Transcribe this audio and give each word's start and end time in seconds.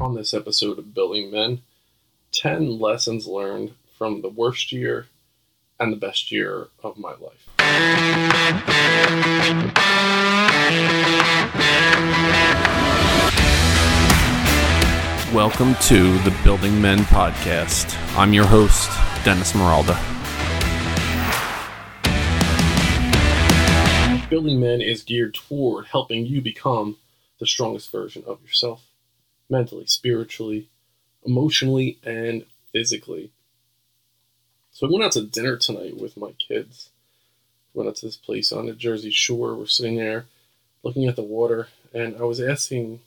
On 0.00 0.14
this 0.14 0.32
episode 0.32 0.78
of 0.78 0.94
Building 0.94 1.32
Men, 1.32 1.62
10 2.30 2.78
lessons 2.78 3.26
learned 3.26 3.72
from 3.96 4.22
the 4.22 4.28
worst 4.28 4.70
year 4.70 5.08
and 5.80 5.92
the 5.92 5.96
best 5.96 6.30
year 6.30 6.68
of 6.84 6.96
my 6.96 7.14
life. 7.14 7.48
Welcome 15.34 15.74
to 15.88 16.16
the 16.18 16.32
Building 16.44 16.80
Men 16.80 17.00
podcast. 17.00 17.92
I'm 18.16 18.32
your 18.32 18.46
host, 18.46 18.88
Dennis 19.24 19.52
Meralda. 19.52 19.98
Building 24.30 24.60
Men 24.60 24.80
is 24.80 25.02
geared 25.02 25.34
toward 25.34 25.86
helping 25.86 26.24
you 26.24 26.40
become 26.40 26.98
the 27.40 27.46
strongest 27.48 27.90
version 27.90 28.22
of 28.28 28.40
yourself 28.42 28.87
mentally, 29.48 29.86
spiritually, 29.86 30.68
emotionally, 31.24 31.98
and 32.04 32.44
physically. 32.72 33.30
So 34.72 34.86
I 34.86 34.90
went 34.90 35.04
out 35.04 35.12
to 35.12 35.24
dinner 35.24 35.56
tonight 35.56 36.00
with 36.00 36.16
my 36.16 36.32
kids. 36.32 36.90
Went 37.74 37.88
out 37.88 37.96
to 37.96 38.06
this 38.06 38.16
place 38.16 38.52
on 38.52 38.66
the 38.66 38.72
Jersey 38.72 39.10
Shore. 39.10 39.54
We're 39.54 39.66
sitting 39.66 39.96
there 39.96 40.26
looking 40.82 41.06
at 41.06 41.16
the 41.16 41.22
water, 41.22 41.68
and 41.92 42.16
I 42.16 42.22
was 42.22 42.40
asking 42.40 43.00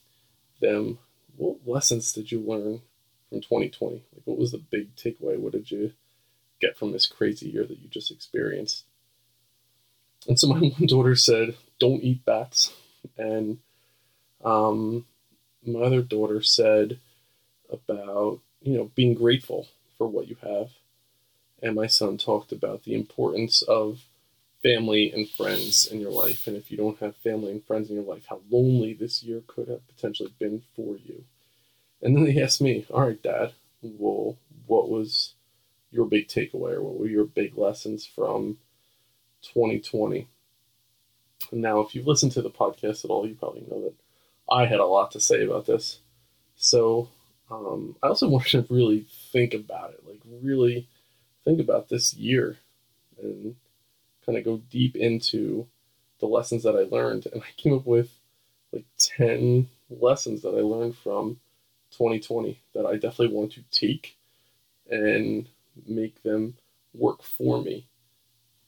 them, 0.59 0.99
what 1.37 1.57
lessons 1.65 2.13
did 2.13 2.31
you 2.31 2.39
learn 2.39 2.81
from 3.29 3.41
2020? 3.41 3.95
Like, 3.95 4.03
what 4.25 4.37
was 4.37 4.51
the 4.51 4.57
big 4.57 4.95
takeaway? 4.95 5.37
What 5.37 5.53
did 5.53 5.71
you 5.71 5.93
get 6.59 6.77
from 6.77 6.91
this 6.91 7.07
crazy 7.07 7.49
year 7.49 7.65
that 7.65 7.79
you 7.79 7.87
just 7.89 8.11
experienced? 8.11 8.83
And 10.27 10.39
so 10.39 10.47
my 10.47 10.59
one 10.59 10.85
daughter 10.85 11.15
said, 11.15 11.55
don't 11.79 12.03
eat 12.03 12.25
bats. 12.25 12.73
And 13.17 13.59
um, 14.43 15.05
my 15.65 15.81
other 15.81 16.01
daughter 16.01 16.41
said 16.41 16.99
about, 17.71 18.39
you 18.61 18.77
know, 18.77 18.91
being 18.95 19.13
grateful 19.13 19.67
for 19.97 20.07
what 20.07 20.27
you 20.27 20.35
have. 20.41 20.69
And 21.61 21.75
my 21.75 21.87
son 21.87 22.17
talked 22.17 22.51
about 22.51 22.83
the 22.83 22.95
importance 22.95 23.61
of 23.61 24.01
family 24.63 25.11
and 25.11 25.29
friends 25.29 25.85
in 25.85 25.99
your 25.99 26.11
life. 26.11 26.47
And 26.47 26.55
if 26.55 26.71
you 26.71 26.77
don't 26.77 26.99
have 26.99 27.15
family 27.17 27.51
and 27.51 27.63
friends 27.63 27.89
in 27.89 27.95
your 27.95 28.05
life, 28.05 28.25
how 28.29 28.41
lonely 28.49 28.93
this 28.93 29.23
year 29.23 29.41
could 29.47 29.67
have 29.67 29.87
potentially 29.87 30.33
been 30.39 30.63
for 30.75 30.97
you. 30.97 31.23
And 32.01 32.15
then 32.15 32.25
he 32.25 32.41
asked 32.41 32.61
me, 32.61 32.85
All 32.91 33.01
right, 33.01 33.21
Dad, 33.21 33.53
well, 33.83 34.37
what 34.67 34.89
was 34.89 35.33
your 35.91 36.05
big 36.05 36.27
takeaway 36.27 36.73
or 36.73 36.81
what 36.81 36.99
were 36.99 37.07
your 37.07 37.25
big 37.25 37.57
lessons 37.57 38.05
from 38.05 38.57
2020? 39.43 40.27
And 41.51 41.61
now, 41.61 41.79
if 41.81 41.93
you've 41.93 42.07
listened 42.07 42.31
to 42.33 42.41
the 42.41 42.49
podcast 42.49 43.03
at 43.03 43.11
all, 43.11 43.27
you 43.27 43.35
probably 43.35 43.65
know 43.69 43.81
that 43.81 43.93
I 44.49 44.65
had 44.65 44.79
a 44.79 44.85
lot 44.85 45.11
to 45.11 45.19
say 45.19 45.43
about 45.43 45.65
this. 45.65 45.99
So 46.55 47.09
um, 47.49 47.95
I 48.01 48.07
also 48.07 48.27
wanted 48.29 48.67
to 48.67 48.73
really 48.73 49.05
think 49.31 49.53
about 49.53 49.91
it, 49.91 50.03
like 50.07 50.21
really 50.41 50.87
think 51.43 51.59
about 51.59 51.89
this 51.89 52.13
year 52.13 52.57
and 53.21 53.55
kind 54.25 54.37
of 54.37 54.43
go 54.43 54.57
deep 54.69 54.95
into 54.95 55.67
the 56.19 56.27
lessons 56.27 56.63
that 56.63 56.75
I 56.75 56.83
learned. 56.83 57.27
And 57.31 57.41
I 57.41 57.47
came 57.57 57.73
up 57.73 57.85
with 57.85 58.11
like 58.71 58.85
10 58.97 59.67
lessons 59.89 60.41
that 60.43 60.49
I 60.49 60.61
learned 60.61 60.95
from 60.97 61.39
2020 61.91 62.61
that 62.73 62.85
I 62.85 62.93
definitely 62.93 63.35
want 63.35 63.53
to 63.53 63.63
take 63.71 64.15
and 64.89 65.47
make 65.87 66.21
them 66.23 66.55
work 66.93 67.23
for 67.23 67.61
me 67.61 67.87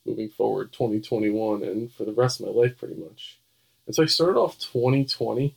moving 0.06 0.30
forward 0.30 0.72
2021 0.74 1.64
and 1.64 1.92
for 1.92 2.06
the 2.06 2.12
rest 2.12 2.40
of 2.40 2.46
my 2.48 2.52
life 2.52 2.78
pretty 2.78 2.96
much. 2.96 3.40
And 3.86 3.96
so 3.96 4.04
I 4.04 4.06
started 4.06 4.38
off 4.38 4.60
2020 4.60 5.56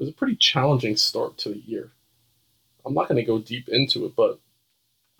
it 0.00 0.04
was 0.04 0.08
a 0.08 0.14
pretty 0.14 0.36
challenging 0.36 0.96
start 0.96 1.36
to 1.36 1.50
the 1.50 1.58
year. 1.58 1.90
I'm 2.86 2.94
not 2.94 3.06
going 3.06 3.20
to 3.20 3.22
go 3.22 3.38
deep 3.38 3.68
into 3.68 4.06
it, 4.06 4.16
but 4.16 4.40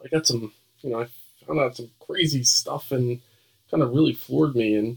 I 0.03 0.09
got 0.09 0.27
some, 0.27 0.55
you 0.81 0.89
know, 0.89 1.03
I 1.03 1.09
found 1.47 1.61
out 1.61 1.77
some 1.77 1.91
crazy 2.01 2.43
stuff 2.45 2.91
and 2.91 3.21
kind 3.71 3.83
of 3.83 3.93
really 3.93 4.15
floored 4.15 4.57
me 4.57 4.77
and 4.77 4.97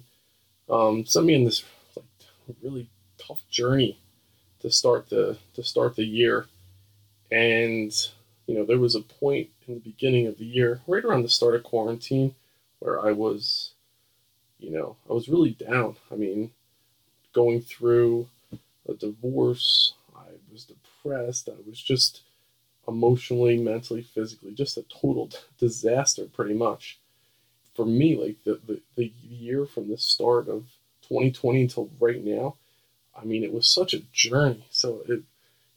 um, 0.70 1.06
sent 1.06 1.26
me 1.26 1.34
in 1.34 1.44
this 1.44 1.66
like 1.98 2.06
really 2.62 2.88
tough 3.18 3.42
journey 3.50 4.00
to 4.62 4.72
start 4.72 5.10
the 5.10 5.38
to 5.56 5.64
start 5.64 5.98
the 5.98 6.06
year. 6.06 6.46
And 7.30 7.92
you 8.48 8.56
know, 8.56 8.64
there 8.66 8.80
was 8.80 8.96
a 8.96 9.02
point 9.02 9.50
in 9.68 9.74
the 9.74 9.80
beginning 9.82 10.28
of 10.28 10.38
the 10.38 10.46
year, 10.46 10.80
right 10.88 11.04
around 11.04 11.24
the 11.24 11.30
start 11.30 11.56
of 11.56 11.64
quarantine, 11.64 12.36
where 12.80 13.06
I 13.06 13.12
was, 13.12 13.74
you 14.60 14.72
know, 14.72 14.96
I 15.10 15.14
was 15.14 15.28
really 15.28 15.52
down. 15.52 15.98
I 16.10 16.16
mean, 16.16 16.52
going 17.34 17.60
through 17.62 18.30
a 18.88 18.94
divorce. 18.94 19.94
I 20.16 20.32
was 20.52 20.66
depressed. 20.66 21.50
I 21.50 21.56
was 21.68 21.82
just 21.82 22.22
emotionally, 22.88 23.58
mentally, 23.58 24.02
physically, 24.02 24.54
just 24.54 24.78
a 24.78 24.84
total 24.84 25.30
disaster, 25.58 26.26
pretty 26.26 26.54
much. 26.54 27.00
For 27.76 27.86
me, 27.86 28.16
like 28.16 28.44
the, 28.44 28.60
the, 28.66 28.82
the 28.96 29.12
year 29.28 29.66
from 29.66 29.90
the 29.90 29.98
start 29.98 30.48
of 30.48 30.66
2020 31.08 31.64
until 31.64 31.90
right 32.00 32.24
now, 32.24 32.56
I 33.20 33.26
mean, 33.26 33.44
it 33.44 33.54
was 33.54 33.68
such 33.68 33.94
a 33.94 34.04
journey. 34.12 34.66
So 34.70 35.02
it, 35.08 35.24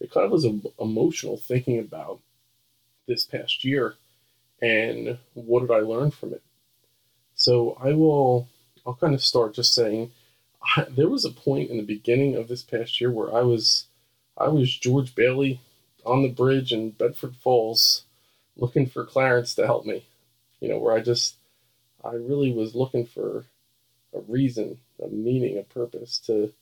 it 0.00 0.10
kind 0.10 0.26
of 0.26 0.32
was 0.32 0.46
emotional 0.78 1.36
thinking 1.36 1.78
about 1.78 2.20
this 3.06 3.24
past 3.24 3.64
year 3.64 3.94
and 4.60 5.18
what 5.34 5.60
did 5.60 5.70
I 5.70 5.80
learn 5.80 6.10
from 6.10 6.32
it. 6.32 6.42
So 7.34 7.76
I 7.80 7.92
will, 7.92 8.48
I'll 8.86 8.94
kind 8.94 9.14
of 9.14 9.22
start 9.22 9.54
just 9.54 9.74
saying 9.74 10.12
I, 10.62 10.86
there 10.90 11.08
was 11.08 11.24
a 11.24 11.30
point 11.30 11.70
in 11.70 11.76
the 11.76 11.82
beginning 11.82 12.36
of 12.36 12.48
this 12.48 12.62
past 12.62 13.00
year 13.00 13.10
where 13.10 13.34
I 13.34 13.42
was 13.42 13.86
I 14.36 14.48
was 14.48 14.76
George 14.76 15.14
Bailey 15.14 15.60
on 16.04 16.22
the 16.22 16.28
bridge 16.28 16.72
in 16.72 16.90
Bedford 16.90 17.36
Falls 17.36 18.04
looking 18.56 18.86
for 18.86 19.04
Clarence 19.04 19.54
to 19.54 19.66
help 19.66 19.86
me. 19.86 20.06
You 20.60 20.68
know, 20.68 20.78
where 20.78 20.94
I 20.94 21.00
just 21.00 21.36
I 22.04 22.12
really 22.14 22.52
was 22.52 22.74
looking 22.74 23.06
for 23.06 23.44
a 24.14 24.20
reason, 24.20 24.78
a 25.02 25.08
meaning, 25.08 25.58
a 25.58 25.62
purpose 25.62 26.18
to 26.26 26.52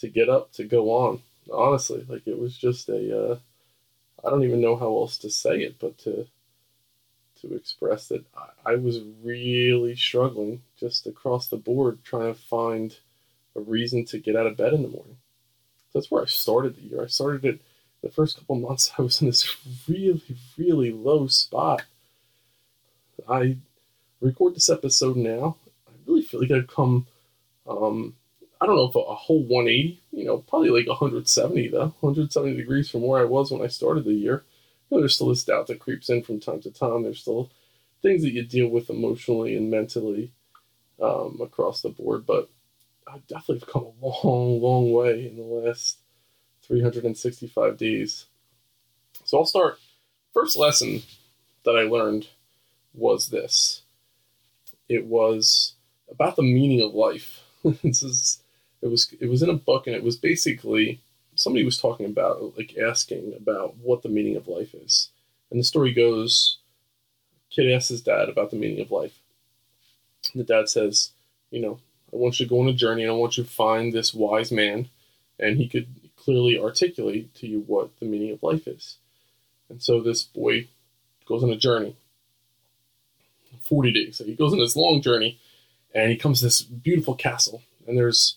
to 0.00 0.08
get 0.08 0.28
up, 0.28 0.52
to 0.52 0.64
go 0.64 0.90
on. 0.90 1.22
Honestly, 1.52 2.04
like 2.08 2.26
it 2.26 2.38
was 2.38 2.56
just 2.56 2.88
a 2.88 3.32
uh, 3.32 3.38
I 4.24 4.30
don't 4.30 4.44
even 4.44 4.60
know 4.60 4.76
how 4.76 4.86
else 4.86 5.18
to 5.18 5.30
say 5.30 5.60
it, 5.62 5.78
but 5.78 5.98
to 5.98 6.26
to 7.40 7.54
express 7.54 8.08
that 8.08 8.24
I, 8.36 8.72
I 8.72 8.74
was 8.76 9.00
really 9.22 9.94
struggling 9.96 10.62
just 10.78 11.06
across 11.06 11.48
the 11.48 11.56
board 11.56 12.00
trying 12.04 12.34
to 12.34 12.40
find 12.40 12.96
a 13.58 13.62
reason 13.62 14.04
to 14.06 14.18
get 14.18 14.36
out 14.36 14.46
of 14.46 14.56
bed 14.56 14.72
in 14.72 14.82
the 14.82 14.88
morning. 14.88 15.18
So 15.90 15.98
that's 15.98 16.10
where 16.10 16.22
I 16.22 16.26
started 16.26 16.76
the 16.76 16.82
year. 16.82 17.02
I 17.02 17.06
started 17.06 17.44
it 17.44 17.60
the 18.02 18.10
first 18.10 18.38
couple 18.38 18.56
months. 18.56 18.90
I 18.98 19.02
was 19.02 19.20
in 19.20 19.26
this 19.26 19.56
really, 19.88 20.22
really 20.56 20.92
low 20.92 21.26
spot. 21.26 21.82
I 23.28 23.56
record 24.20 24.54
this 24.54 24.70
episode 24.70 25.16
now. 25.16 25.56
I 25.86 25.92
really 26.06 26.22
feel 26.22 26.40
like 26.40 26.50
I've 26.50 26.68
come, 26.68 27.06
um, 27.66 28.14
I 28.60 28.66
don't 28.66 28.76
know 28.76 28.88
if 28.88 28.94
a, 28.94 29.00
a 29.00 29.14
whole 29.14 29.42
180, 29.42 30.00
you 30.12 30.24
know, 30.24 30.38
probably 30.38 30.70
like 30.70 30.88
170 30.88 31.68
though, 31.68 31.94
170 32.00 32.56
degrees 32.56 32.90
from 32.90 33.02
where 33.02 33.20
I 33.20 33.24
was 33.24 33.50
when 33.50 33.62
I 33.62 33.66
started 33.66 34.04
the 34.04 34.12
year. 34.12 34.44
You 34.88 34.96
know, 34.96 35.02
there's 35.02 35.14
still 35.14 35.28
this 35.28 35.44
doubt 35.44 35.66
that 35.66 35.80
creeps 35.80 36.08
in 36.08 36.22
from 36.22 36.40
time 36.40 36.60
to 36.62 36.70
time. 36.70 37.02
There's 37.02 37.20
still 37.20 37.50
things 38.02 38.22
that 38.22 38.32
you 38.32 38.44
deal 38.44 38.68
with 38.68 38.90
emotionally 38.90 39.56
and 39.56 39.70
mentally 39.70 40.32
um, 41.02 41.40
across 41.42 41.82
the 41.82 41.90
board, 41.90 42.24
but 42.26 42.48
I've 43.12 43.26
definitely 43.26 43.66
come 43.70 43.84
a 43.84 44.06
long, 44.06 44.60
long 44.60 44.92
way 44.92 45.26
in 45.26 45.36
the 45.36 45.42
last 45.42 45.98
365 46.62 47.76
days. 47.76 48.26
So 49.24 49.38
I'll 49.38 49.46
start. 49.46 49.78
First 50.32 50.56
lesson 50.56 51.02
that 51.64 51.76
I 51.76 51.82
learned 51.82 52.28
was 52.94 53.28
this. 53.28 53.82
It 54.88 55.06
was 55.06 55.74
about 56.10 56.36
the 56.36 56.42
meaning 56.42 56.82
of 56.82 56.94
life. 56.94 57.42
this 57.82 58.02
is 58.02 58.42
it 58.80 58.88
was 58.88 59.12
it 59.20 59.28
was 59.28 59.42
in 59.42 59.50
a 59.50 59.54
book 59.54 59.86
and 59.86 59.96
it 59.96 60.02
was 60.02 60.16
basically 60.16 61.00
somebody 61.34 61.64
was 61.64 61.80
talking 61.80 62.06
about 62.06 62.56
like 62.56 62.76
asking 62.78 63.34
about 63.36 63.76
what 63.76 64.02
the 64.02 64.08
meaning 64.08 64.36
of 64.36 64.48
life 64.48 64.74
is. 64.74 65.10
And 65.50 65.58
the 65.58 65.64
story 65.64 65.92
goes 65.92 66.58
kid 67.50 67.72
asks 67.72 67.88
his 67.88 68.02
dad 68.02 68.28
about 68.28 68.50
the 68.50 68.56
meaning 68.56 68.80
of 68.80 68.90
life. 68.90 69.18
And 70.32 70.40
the 70.40 70.44
dad 70.44 70.68
says, 70.68 71.10
you 71.50 71.60
know, 71.60 71.80
I 72.12 72.16
want 72.16 72.40
you 72.40 72.46
to 72.46 72.50
go 72.50 72.60
on 72.60 72.68
a 72.68 72.72
journey 72.72 73.02
and 73.02 73.12
I 73.12 73.14
want 73.14 73.36
you 73.36 73.44
to 73.44 73.50
find 73.50 73.92
this 73.92 74.14
wise 74.14 74.50
man. 74.50 74.88
And 75.38 75.56
he 75.56 75.68
could 75.68 75.86
clearly 76.16 76.58
articulate 76.58 77.34
to 77.36 77.46
you 77.46 77.60
what 77.60 77.90
the 78.00 78.06
meaning 78.06 78.32
of 78.32 78.42
life 78.42 78.66
is. 78.66 78.96
And 79.68 79.82
so 79.82 80.00
this 80.00 80.22
boy 80.22 80.68
goes 81.26 81.44
on 81.44 81.50
a 81.50 81.56
journey 81.56 81.96
40 83.62 83.92
days. 83.92 84.16
So 84.16 84.24
he 84.24 84.34
goes 84.34 84.52
on 84.52 84.58
this 84.58 84.76
long 84.76 85.02
journey 85.02 85.38
and 85.94 86.10
he 86.10 86.16
comes 86.16 86.40
to 86.40 86.46
this 86.46 86.62
beautiful 86.62 87.14
castle. 87.14 87.62
And 87.86 87.96
there's 87.96 88.36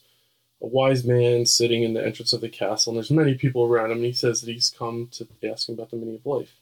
a 0.62 0.68
wise 0.68 1.04
man 1.04 1.46
sitting 1.46 1.84
in 1.84 1.94
the 1.94 2.06
entrance 2.06 2.34
of 2.34 2.42
the 2.42 2.50
castle. 2.50 2.92
And 2.92 2.98
there's 2.98 3.12
many 3.12 3.36
people 3.36 3.64
around 3.64 3.92
him. 3.92 3.98
And 3.98 4.06
he 4.06 4.14
says 4.14 4.42
that 4.42 4.52
he's 4.52 4.74
come 4.78 5.10
to 5.14 5.28
ask 5.50 5.70
him 5.70 5.76
about 5.76 5.92
the 5.92 5.98
meaning 5.98 6.16
of 6.16 6.26
life. 6.26 6.54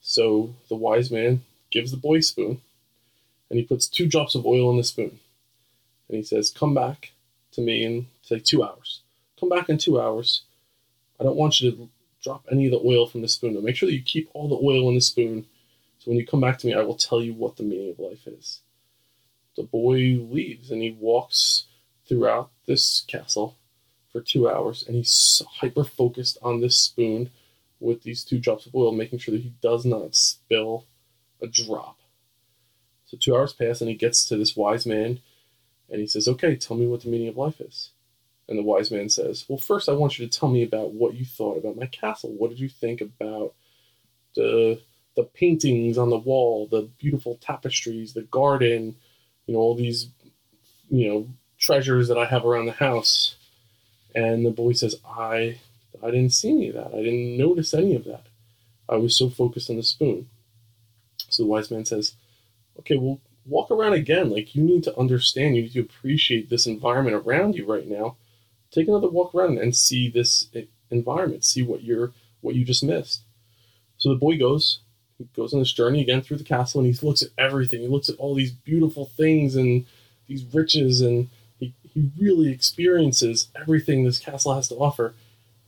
So 0.00 0.54
the 0.68 0.76
wise 0.76 1.10
man 1.10 1.42
gives 1.70 1.90
the 1.90 1.96
boy 1.96 2.16
a 2.16 2.22
spoon 2.22 2.60
and 3.48 3.58
he 3.58 3.64
puts 3.64 3.86
two 3.86 4.06
drops 4.06 4.34
of 4.34 4.46
oil 4.46 4.70
in 4.70 4.76
the 4.76 4.84
spoon 4.84 5.20
and 6.10 6.16
he 6.16 6.24
says, 6.24 6.50
"Come 6.50 6.74
back 6.74 7.12
to 7.52 7.60
me 7.60 7.84
in 7.84 8.08
say 8.22 8.40
two 8.40 8.64
hours. 8.64 9.02
Come 9.38 9.48
back 9.48 9.68
in 9.68 9.78
two 9.78 10.00
hours. 10.00 10.42
I 11.18 11.24
don't 11.24 11.36
want 11.36 11.60
you 11.60 11.70
to 11.70 11.88
drop 12.22 12.44
any 12.50 12.66
of 12.66 12.72
the 12.72 12.86
oil 12.86 13.06
from 13.06 13.22
the 13.22 13.28
spoon. 13.28 13.54
Now 13.54 13.60
make 13.60 13.76
sure 13.76 13.88
that 13.88 13.94
you 13.94 14.02
keep 14.02 14.28
all 14.34 14.48
the 14.48 14.56
oil 14.56 14.88
in 14.88 14.96
the 14.96 15.00
spoon. 15.00 15.46
So 15.98 16.10
when 16.10 16.18
you 16.18 16.26
come 16.26 16.40
back 16.40 16.58
to 16.58 16.66
me, 16.66 16.74
I 16.74 16.82
will 16.82 16.96
tell 16.96 17.22
you 17.22 17.32
what 17.32 17.56
the 17.56 17.62
meaning 17.62 17.90
of 17.90 17.98
life 17.98 18.26
is. 18.26 18.60
The 19.56 19.62
boy 19.62 20.18
leaves 20.30 20.70
and 20.70 20.82
he 20.82 20.90
walks 20.90 21.64
throughout 22.08 22.50
this 22.66 23.04
castle 23.06 23.56
for 24.10 24.20
two 24.20 24.48
hours 24.48 24.84
and 24.86 24.96
he's 24.96 25.42
hyper 25.60 25.84
focused 25.84 26.38
on 26.42 26.60
this 26.60 26.76
spoon 26.76 27.30
with 27.78 28.02
these 28.02 28.24
two 28.24 28.38
drops 28.38 28.66
of 28.66 28.74
oil, 28.74 28.92
making 28.92 29.18
sure 29.18 29.32
that 29.32 29.42
he 29.42 29.54
does 29.62 29.84
not 29.84 30.14
spill 30.14 30.86
a 31.40 31.46
drop. 31.46 31.98
So 33.06 33.16
two 33.16 33.36
hours 33.36 33.52
pass 33.52 33.80
and 33.80 33.88
he 33.88 33.96
gets 33.96 34.26
to 34.26 34.36
this 34.36 34.56
wise 34.56 34.86
man 34.86 35.20
and 35.90 36.00
he 36.00 36.06
says, 36.06 36.28
Okay, 36.28 36.56
tell 36.56 36.76
me 36.76 36.86
what 36.86 37.02
the 37.02 37.08
meaning 37.08 37.28
of 37.28 37.36
life 37.36 37.60
is. 37.60 37.90
And 38.48 38.58
the 38.58 38.62
wise 38.62 38.90
man 38.90 39.08
says, 39.08 39.44
Well, 39.48 39.58
first 39.58 39.88
I 39.88 39.92
want 39.92 40.18
you 40.18 40.26
to 40.26 40.38
tell 40.38 40.48
me 40.48 40.62
about 40.62 40.92
what 40.92 41.14
you 41.14 41.24
thought 41.24 41.58
about 41.58 41.76
my 41.76 41.86
castle. 41.86 42.30
What 42.30 42.50
did 42.50 42.60
you 42.60 42.68
think 42.68 43.00
about 43.00 43.54
the 44.34 44.80
the 45.16 45.24
paintings 45.24 45.98
on 45.98 46.10
the 46.10 46.18
wall, 46.18 46.68
the 46.70 46.88
beautiful 46.98 47.36
tapestries, 47.40 48.12
the 48.14 48.22
garden, 48.22 48.94
you 49.46 49.54
know, 49.54 49.60
all 49.60 49.74
these, 49.74 50.08
you 50.88 51.08
know, 51.08 51.28
treasures 51.58 52.08
that 52.08 52.16
I 52.18 52.24
have 52.26 52.44
around 52.44 52.66
the 52.66 52.72
house. 52.72 53.34
And 54.14 54.46
the 54.46 54.50
boy 54.50 54.72
says, 54.72 54.96
I 55.06 55.58
I 56.02 56.10
didn't 56.10 56.32
see 56.32 56.50
any 56.50 56.68
of 56.68 56.74
that. 56.74 56.94
I 56.94 57.02
didn't 57.02 57.36
notice 57.36 57.74
any 57.74 57.94
of 57.94 58.04
that. 58.04 58.26
I 58.88 58.96
was 58.96 59.16
so 59.16 59.28
focused 59.28 59.70
on 59.70 59.76
the 59.76 59.82
spoon. 59.82 60.28
So 61.28 61.42
the 61.42 61.48
wise 61.48 61.70
man 61.70 61.84
says, 61.84 62.14
Okay, 62.80 62.96
well, 62.96 63.20
walk 63.46 63.70
around 63.70 63.94
again. 63.94 64.30
Like 64.30 64.54
you 64.54 64.62
need 64.62 64.84
to 64.84 64.98
understand, 64.98 65.56
you 65.56 65.62
need 65.62 65.72
to 65.72 65.80
appreciate 65.80 66.50
this 66.50 66.66
environment 66.66 67.16
around 67.16 67.54
you 67.54 67.66
right 67.66 67.86
now. 67.86 68.16
Take 68.70 68.88
another 68.88 69.08
walk 69.08 69.34
around 69.34 69.58
and 69.58 69.74
see 69.74 70.08
this 70.08 70.48
environment. 70.90 71.44
See 71.44 71.62
what 71.62 71.82
you're 71.82 72.12
what 72.40 72.54
you 72.54 72.64
just 72.64 72.84
missed. 72.84 73.22
So 73.98 74.08
the 74.08 74.18
boy 74.18 74.38
goes, 74.38 74.80
he 75.18 75.28
goes 75.36 75.52
on 75.52 75.60
this 75.60 75.72
journey 75.72 76.00
again 76.00 76.22
through 76.22 76.38
the 76.38 76.44
castle, 76.44 76.80
and 76.80 76.92
he 76.92 77.06
looks 77.06 77.22
at 77.22 77.28
everything. 77.36 77.80
He 77.80 77.88
looks 77.88 78.08
at 78.08 78.16
all 78.16 78.34
these 78.34 78.52
beautiful 78.52 79.06
things 79.16 79.56
and 79.56 79.84
these 80.26 80.44
riches, 80.54 81.02
and 81.02 81.28
he, 81.58 81.74
he 81.82 82.10
really 82.18 82.50
experiences 82.50 83.48
everything 83.60 84.04
this 84.04 84.18
castle 84.18 84.54
has 84.54 84.68
to 84.68 84.76
offer. 84.76 85.14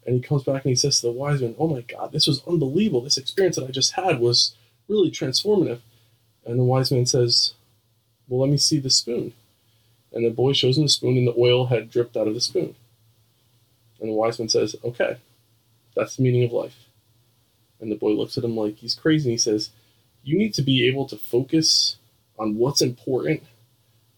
And 0.07 0.17
he 0.17 0.23
comes 0.23 0.45
back 0.45 0.65
and 0.65 0.71
he 0.71 0.77
says 0.77 1.01
to 1.01 1.09
the 1.09 1.13
wise 1.13 1.43
man, 1.43 1.55
"Oh 1.59 1.69
my 1.69 1.83
God, 1.83 2.13
this 2.13 2.27
was 2.27 2.43
unbelievable. 2.47 3.03
This 3.03 3.19
experience 3.19 3.57
that 3.57 3.67
I 3.67 3.71
just 3.71 3.93
had 3.93 4.19
was 4.21 4.57
really 4.89 5.11
transformative." 5.11 5.81
And 6.45 6.59
the 6.59 6.65
wise 6.65 6.91
man 6.91 7.07
says, 7.07 7.55
well, 8.29 8.41
let 8.41 8.51
me 8.51 8.57
see 8.57 8.79
the 8.79 8.91
spoon. 8.91 9.33
And 10.13 10.25
the 10.25 10.31
boy 10.31 10.53
shows 10.53 10.77
him 10.77 10.85
the 10.85 10.89
spoon, 10.89 11.17
and 11.17 11.27
the 11.27 11.35
oil 11.39 11.67
had 11.67 11.91
dripped 11.91 12.17
out 12.17 12.29
of 12.29 12.35
the 12.35 12.41
spoon. 12.41 12.75
And 14.01 14.11
the 14.11 14.15
wise 14.15 14.39
man 14.39 14.49
says, 14.49 14.77
Okay, 14.85 15.17
that's 15.97 16.17
the 16.17 16.23
meaning 16.23 16.45
of 16.45 16.53
life. 16.53 16.77
And 17.81 17.91
the 17.91 17.97
boy 17.97 18.11
looks 18.11 18.37
at 18.39 18.45
him 18.45 18.57
like 18.57 18.77
he's 18.77 18.95
crazy, 18.95 19.29
and 19.29 19.33
he 19.33 19.39
says, 19.39 19.71
You 20.23 20.39
need 20.39 20.55
to 20.55 20.63
be 20.63 20.87
able 20.87 21.07
to 21.09 21.17
focus 21.17 21.97
on 22.39 22.57
what's 22.57 22.83
important 22.83 23.43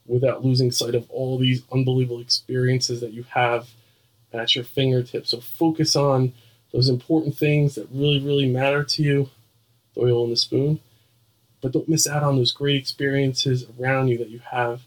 without 0.07 0.45
losing 0.45 0.71
sight 0.71 0.95
of 0.95 1.09
all 1.11 1.39
these 1.39 1.63
unbelievable 1.73 2.21
experiences 2.21 3.01
that 3.01 3.13
you 3.13 3.25
have 3.31 3.69
at 4.33 4.55
your 4.55 4.65
fingertips. 4.65 5.31
So 5.31 5.41
focus 5.41 5.97
on 5.97 6.33
those 6.73 6.89
important 6.89 7.37
things 7.37 7.77
that 7.77 7.89
really, 7.91 8.21
really 8.21 8.49
matter 8.49 8.85
to 8.85 9.03
you 9.03 9.31
the 9.95 10.03
oil 10.03 10.25
in 10.25 10.31
the 10.31 10.37
spoon 10.37 10.81
but 11.65 11.73
don't 11.73 11.89
miss 11.89 12.07
out 12.07 12.23
on 12.23 12.37
those 12.37 12.53
great 12.53 12.77
experiences 12.77 13.65
around 13.81 14.09
you 14.09 14.19
that 14.19 14.29
you 14.29 14.39
have 14.51 14.83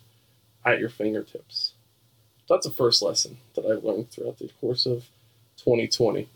at 0.64 0.80
your 0.80 0.90
fingertips. 0.90 1.74
That's 2.48 2.68
the 2.68 2.72
first 2.72 3.02
lesson 3.02 3.40
that 3.56 3.66
I 3.66 3.70
learned 3.70 4.12
throughout 4.12 4.38
the 4.38 4.52
course 4.62 4.86
of 4.86 5.06
2020. 5.58 6.30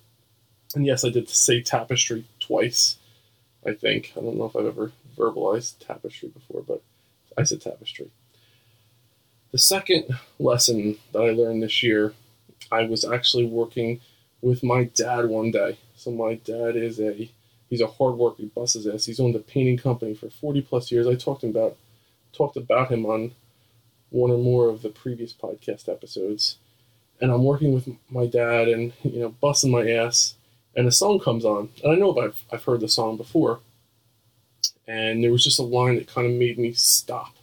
And 0.74 0.84
yes, 0.84 1.06
I 1.06 1.10
did 1.10 1.30
say 1.30 1.62
tapestry 1.62 2.26
twice, 2.40 2.98
I 3.64 3.74
think. 3.74 4.14
I 4.18 4.22
don't 4.22 4.36
know 4.36 4.46
if 4.46 4.56
I've 4.56 4.66
ever 4.66 4.92
verbalized 5.16 5.76
tapestry 5.78 6.30
before, 6.30 6.64
but 6.68 6.82
I 7.38 7.44
said 7.44 7.62
tapestry. 7.62 8.10
The 9.52 9.60
second 9.60 10.06
lesson 10.40 10.98
that 11.14 11.20
I 11.20 11.30
learned 11.30 11.62
this 11.62 11.84
year, 11.84 12.16
I 12.72 12.86
was 12.86 13.06
actually 13.06 13.46
working 13.46 14.02
with 14.42 14.64
my 14.64 14.86
dad 14.86 15.28
one 15.28 15.52
day. 15.52 15.78
So, 15.96 16.10
my 16.10 16.34
dad 16.34 16.76
is 16.76 17.00
a 17.00 17.30
He's 17.72 17.82
a 17.82 17.88
hard 17.88 18.16
worker. 18.16 18.36
He 18.42 18.48
busts 18.48 18.74
his 18.74 18.86
ass. 18.86 19.06
He's 19.06 19.22
owned 19.22 19.34
a 19.34 19.40
painting 19.40 19.78
company 19.78 20.14
for 20.14 20.30
40 20.30 20.62
plus 20.62 20.92
years. 20.92 21.08
I 21.08 21.16
talked 21.16 21.46
about 21.46 21.78
talked 22.34 22.58
about 22.58 22.92
him 22.92 23.06
on 23.06 23.32
one 24.10 24.30
or 24.30 24.38
more 24.38 24.68
of 24.68 24.82
the 24.82 24.90
previous 24.90 25.32
podcast 25.32 25.88
episodes. 25.88 26.58
And 27.22 27.32
I'm 27.32 27.46
working 27.46 27.74
with 27.74 27.88
my 28.10 28.26
dad 28.26 28.68
and 28.68 28.92
you 29.04 29.22
know 29.22 29.30
busting 29.40 29.72
my 29.72 29.90
ass, 29.90 30.36
and 30.76 30.86
a 30.86 30.92
song 30.92 31.22
comes 31.22 31.46
on, 31.46 31.70
and 31.82 31.94
I 31.94 31.96
know 31.96 32.18
I've 32.20 32.44
I've 32.52 32.66
heard 32.66 32.82
the 32.82 32.90
song 32.90 33.16
before. 33.16 33.62
And 34.86 35.24
there 35.24 35.32
was 35.32 35.44
just 35.44 35.60
a 35.60 35.64
line 35.64 35.96
that 35.96 36.08
kind 36.08 36.28
of 36.28 36.34
made 36.34 36.60
me 36.60 36.74
stop, 36.74 37.36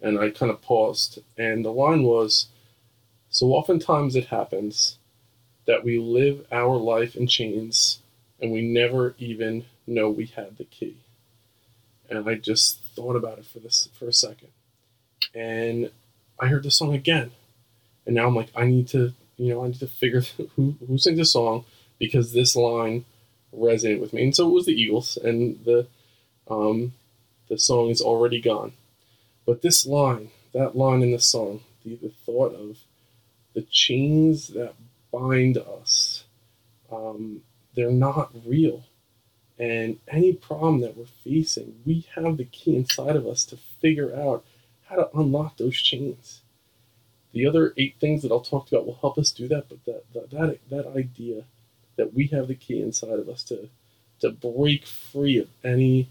and 0.00 0.16
I 0.16 0.30
kind 0.30 0.52
of 0.52 0.62
paused. 0.62 1.18
And 1.36 1.64
the 1.64 1.72
line 1.72 2.04
was, 2.04 2.46
"So 3.30 3.52
oftentimes 3.52 4.14
it 4.14 4.26
happens 4.26 4.98
that 5.66 5.82
we 5.82 5.98
live 5.98 6.46
our 6.52 6.76
life 6.76 7.16
in 7.16 7.26
chains." 7.26 7.98
And 8.40 8.52
we 8.52 8.62
never 8.62 9.14
even 9.18 9.64
know 9.86 10.10
we 10.10 10.26
had 10.26 10.56
the 10.58 10.64
key. 10.64 10.96
And 12.08 12.28
I 12.28 12.34
just 12.34 12.80
thought 12.94 13.16
about 13.16 13.38
it 13.38 13.46
for 13.46 13.58
this 13.58 13.88
for 13.98 14.06
a 14.06 14.12
second, 14.12 14.48
and 15.34 15.90
I 16.38 16.46
heard 16.46 16.62
the 16.62 16.70
song 16.70 16.94
again, 16.94 17.32
and 18.06 18.14
now 18.14 18.28
I'm 18.28 18.36
like, 18.36 18.50
I 18.54 18.64
need 18.66 18.88
to, 18.88 19.12
you 19.36 19.52
know, 19.52 19.64
I 19.64 19.68
need 19.68 19.80
to 19.80 19.88
figure 19.88 20.20
who 20.56 20.76
who 20.86 20.98
sings 20.98 21.18
the 21.18 21.24
song 21.24 21.64
because 21.98 22.32
this 22.32 22.54
line 22.54 23.04
resonated 23.52 24.00
with 24.00 24.12
me, 24.12 24.22
and 24.22 24.36
so 24.36 24.48
it 24.48 24.52
was 24.52 24.66
the 24.66 24.80
Eagles, 24.80 25.16
and 25.16 25.64
the 25.64 25.88
um, 26.48 26.92
the 27.48 27.58
song 27.58 27.90
is 27.90 28.00
already 28.00 28.40
gone, 28.40 28.72
but 29.44 29.62
this 29.62 29.84
line, 29.84 30.30
that 30.52 30.76
line 30.76 31.02
in 31.02 31.10
the 31.10 31.18
song, 31.18 31.60
the, 31.84 31.96
the 31.96 32.12
thought 32.24 32.54
of 32.54 32.78
the 33.54 33.62
chains 33.62 34.48
that 34.48 34.74
bind 35.10 35.56
us. 35.58 36.24
Um, 36.92 37.42
they're 37.76 37.92
not 37.92 38.32
real. 38.46 38.84
And 39.58 39.98
any 40.08 40.32
problem 40.34 40.80
that 40.82 40.96
we're 40.96 41.06
facing, 41.06 41.80
we 41.86 42.06
have 42.14 42.36
the 42.38 42.44
key 42.46 42.76
inside 42.76 43.16
of 43.16 43.26
us 43.26 43.44
to 43.46 43.56
figure 43.80 44.14
out 44.14 44.44
how 44.86 44.96
to 44.96 45.18
unlock 45.18 45.56
those 45.56 45.76
chains. 45.76 46.42
The 47.32 47.46
other 47.46 47.74
eight 47.76 47.96
things 48.00 48.22
that 48.22 48.32
I'll 48.32 48.40
talk 48.40 48.68
about 48.72 48.86
will 48.86 48.96
help 49.00 49.18
us 49.18 49.30
do 49.30 49.46
that, 49.48 49.68
but 49.68 49.84
that 49.84 50.04
that 50.14 50.30
that, 50.30 50.58
that 50.70 50.86
idea 50.96 51.44
that 51.96 52.14
we 52.14 52.26
have 52.28 52.48
the 52.48 52.54
key 52.54 52.80
inside 52.82 53.18
of 53.18 53.28
us 53.28 53.42
to 53.44 53.68
to 54.20 54.30
break 54.30 54.86
free 54.86 55.38
of 55.38 55.48
any 55.64 56.08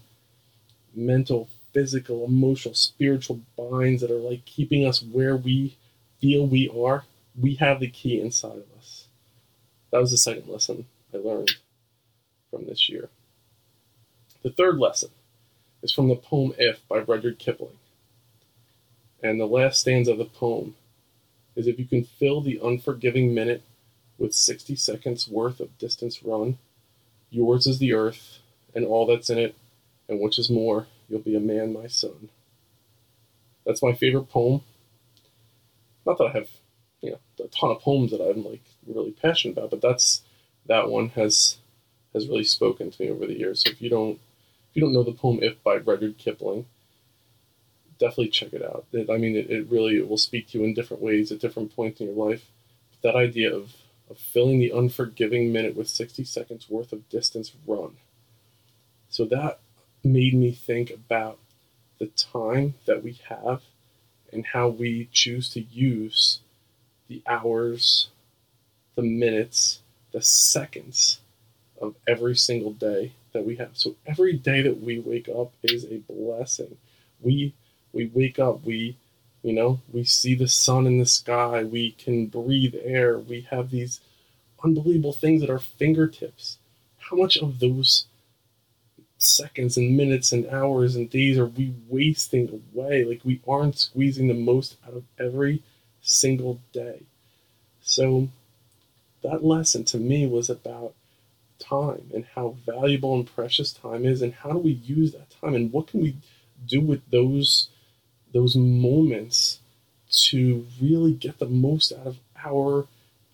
mental, 0.94 1.48
physical, 1.72 2.24
emotional, 2.24 2.74
spiritual 2.74 3.40
binds 3.56 4.02
that 4.02 4.10
are 4.10 4.18
like 4.18 4.44
keeping 4.44 4.86
us 4.86 5.02
where 5.02 5.36
we 5.36 5.76
feel 6.20 6.46
we 6.46 6.68
are, 6.68 7.04
we 7.40 7.54
have 7.56 7.80
the 7.80 7.88
key 7.88 8.20
inside 8.20 8.56
of 8.58 8.66
us. 8.78 9.06
That 9.90 10.00
was 10.00 10.10
the 10.12 10.18
second 10.18 10.48
lesson. 10.48 10.86
I 11.14 11.18
learned 11.18 11.56
from 12.50 12.66
this 12.66 12.88
year. 12.88 13.08
The 14.42 14.50
third 14.50 14.78
lesson 14.78 15.10
is 15.82 15.92
from 15.92 16.08
the 16.08 16.16
poem 16.16 16.52
If 16.58 16.86
by 16.88 16.98
Rudyard 16.98 17.38
Kipling. 17.38 17.78
And 19.22 19.40
the 19.40 19.46
last 19.46 19.80
stanza 19.80 20.12
of 20.12 20.18
the 20.18 20.24
poem 20.24 20.76
is 21.54 21.66
if 21.66 21.78
you 21.78 21.86
can 21.86 22.04
fill 22.04 22.40
the 22.40 22.60
unforgiving 22.62 23.34
minute 23.34 23.62
with 24.18 24.34
60 24.34 24.76
seconds 24.76 25.28
worth 25.28 25.60
of 25.60 25.76
distance 25.78 26.22
run, 26.22 26.58
yours 27.30 27.66
is 27.66 27.78
the 27.78 27.92
earth 27.92 28.38
and 28.74 28.84
all 28.84 29.06
that's 29.06 29.30
in 29.30 29.38
it, 29.38 29.56
and 30.08 30.20
which 30.20 30.38
is 30.38 30.50
more, 30.50 30.86
you'll 31.08 31.20
be 31.20 31.34
a 31.34 31.40
man, 31.40 31.72
my 31.72 31.86
son. 31.86 32.28
That's 33.64 33.82
my 33.82 33.94
favorite 33.94 34.28
poem. 34.28 34.60
Not 36.04 36.18
that 36.18 36.26
I 36.26 36.32
have, 36.32 36.48
you 37.00 37.10
know, 37.10 37.18
a 37.44 37.48
ton 37.48 37.70
of 37.70 37.80
poems 37.80 38.12
that 38.12 38.20
I'm 38.20 38.44
like 38.44 38.62
really 38.86 39.12
passionate 39.12 39.56
about, 39.56 39.70
but 39.70 39.80
that's 39.80 40.22
that 40.68 40.90
one 40.90 41.10
has 41.10 41.58
has 42.14 42.28
really 42.28 42.44
spoken 42.44 42.90
to 42.90 43.02
me 43.02 43.10
over 43.10 43.26
the 43.26 43.38
years. 43.38 43.62
So 43.62 43.70
if 43.70 43.82
you 43.82 43.90
don't 43.90 44.14
if 44.70 44.76
you 44.76 44.82
don't 44.82 44.92
know 44.94 45.04
the 45.04 45.12
poem 45.12 45.40
"If" 45.42 45.62
by 45.62 45.76
Rudyard 45.76 46.18
Kipling, 46.18 46.66
definitely 47.98 48.28
check 48.28 48.52
it 48.52 48.62
out. 48.62 48.86
It, 48.92 49.10
I 49.10 49.16
mean, 49.16 49.36
it, 49.36 49.50
it 49.50 49.66
really 49.70 49.96
it 49.96 50.08
will 50.08 50.18
speak 50.18 50.48
to 50.48 50.58
you 50.58 50.64
in 50.64 50.74
different 50.74 51.02
ways 51.02 51.32
at 51.32 51.40
different 51.40 51.74
points 51.74 52.00
in 52.00 52.06
your 52.06 52.28
life. 52.28 52.46
But 52.90 53.12
that 53.12 53.18
idea 53.18 53.54
of 53.54 53.74
of 54.08 54.18
filling 54.18 54.60
the 54.60 54.70
unforgiving 54.70 55.52
minute 55.52 55.74
with 55.74 55.88
60 55.88 56.22
seconds 56.24 56.70
worth 56.70 56.92
of 56.92 57.08
distance 57.08 57.52
run. 57.66 57.96
So 59.08 59.24
that 59.26 59.58
made 60.04 60.34
me 60.34 60.52
think 60.52 60.90
about 60.90 61.38
the 61.98 62.06
time 62.08 62.74
that 62.86 63.02
we 63.02 63.14
have 63.28 63.62
and 64.32 64.46
how 64.46 64.68
we 64.68 65.08
choose 65.12 65.48
to 65.50 65.62
use 65.62 66.40
the 67.08 67.22
hours, 67.26 68.08
the 68.96 69.02
minutes, 69.02 69.82
the 70.16 70.22
seconds 70.22 71.20
of 71.78 71.94
every 72.08 72.34
single 72.34 72.72
day 72.72 73.12
that 73.34 73.44
we 73.44 73.56
have. 73.56 73.72
So 73.74 73.96
every 74.06 74.32
day 74.32 74.62
that 74.62 74.82
we 74.82 74.98
wake 74.98 75.28
up 75.28 75.52
is 75.62 75.84
a 75.84 75.98
blessing. 76.10 76.78
We 77.20 77.52
we 77.92 78.06
wake 78.14 78.38
up, 78.38 78.64
we 78.64 78.96
you 79.42 79.52
know, 79.52 79.80
we 79.92 80.04
see 80.04 80.34
the 80.34 80.48
sun 80.48 80.86
in 80.86 80.96
the 80.96 81.04
sky, 81.04 81.64
we 81.64 81.90
can 81.90 82.28
breathe 82.28 82.74
air, 82.82 83.18
we 83.18 83.42
have 83.50 83.70
these 83.70 84.00
unbelievable 84.64 85.12
things 85.12 85.42
at 85.42 85.50
our 85.50 85.58
fingertips. 85.58 86.56
how 86.98 87.16
much 87.16 87.36
of 87.36 87.58
those 87.60 88.06
seconds 89.18 89.76
and 89.76 89.98
minutes 89.98 90.32
and 90.32 90.46
hours 90.46 90.96
and 90.96 91.10
days 91.10 91.36
are 91.38 91.52
we 91.58 91.74
wasting 91.88 92.48
away? 92.48 93.04
Like 93.04 93.20
we 93.22 93.42
aren't 93.46 93.78
squeezing 93.78 94.28
the 94.28 94.42
most 94.52 94.76
out 94.86 94.94
of 94.94 95.04
every 95.18 95.62
single 96.00 96.58
day. 96.72 97.02
So 97.82 98.30
that 99.30 99.44
lesson 99.44 99.84
to 99.84 99.98
me 99.98 100.26
was 100.26 100.50
about 100.50 100.94
time 101.58 102.10
and 102.14 102.26
how 102.34 102.56
valuable 102.66 103.14
and 103.14 103.26
precious 103.34 103.72
time 103.72 104.04
is 104.04 104.22
and 104.22 104.34
how 104.34 104.50
do 104.50 104.58
we 104.58 104.72
use 104.72 105.12
that 105.12 105.30
time 105.40 105.54
and 105.54 105.72
what 105.72 105.86
can 105.86 106.00
we 106.00 106.16
do 106.66 106.80
with 106.80 107.00
those 107.10 107.68
those 108.32 108.56
moments 108.56 109.60
to 110.10 110.66
really 110.80 111.12
get 111.12 111.38
the 111.38 111.46
most 111.46 111.92
out 111.92 112.06
of 112.06 112.18
our 112.44 112.86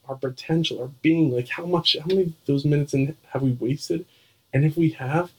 our 0.08 0.16
potential, 0.16 0.80
our 0.80 0.90
being. 1.00 1.30
Like 1.30 1.48
how 1.48 1.66
much, 1.66 1.96
how 1.98 2.06
many 2.06 2.22
of 2.22 2.32
those 2.46 2.64
minutes 2.64 2.94
in 2.94 3.16
have 3.30 3.42
we 3.42 3.52
wasted? 3.52 4.04
And 4.52 4.64
if 4.64 4.76
we 4.76 4.90
have, 4.90 5.30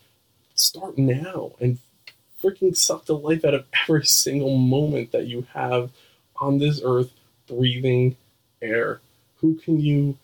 start 0.56 0.98
now 0.98 1.54
and 1.60 1.80
freaking 2.42 2.76
suck 2.76 3.06
the 3.06 3.18
life 3.18 3.46
out 3.46 3.54
of 3.54 3.66
every 3.84 4.06
single 4.24 4.58
moment 4.58 5.12
that 5.12 5.28
you 5.28 5.48
have 5.54 5.92
on 6.38 6.58
this 6.60 6.82
earth, 6.84 7.12
breathing 7.48 8.16
air. 8.62 9.02
Who 9.38 9.56
can 9.56 9.80
you, 9.80 10.18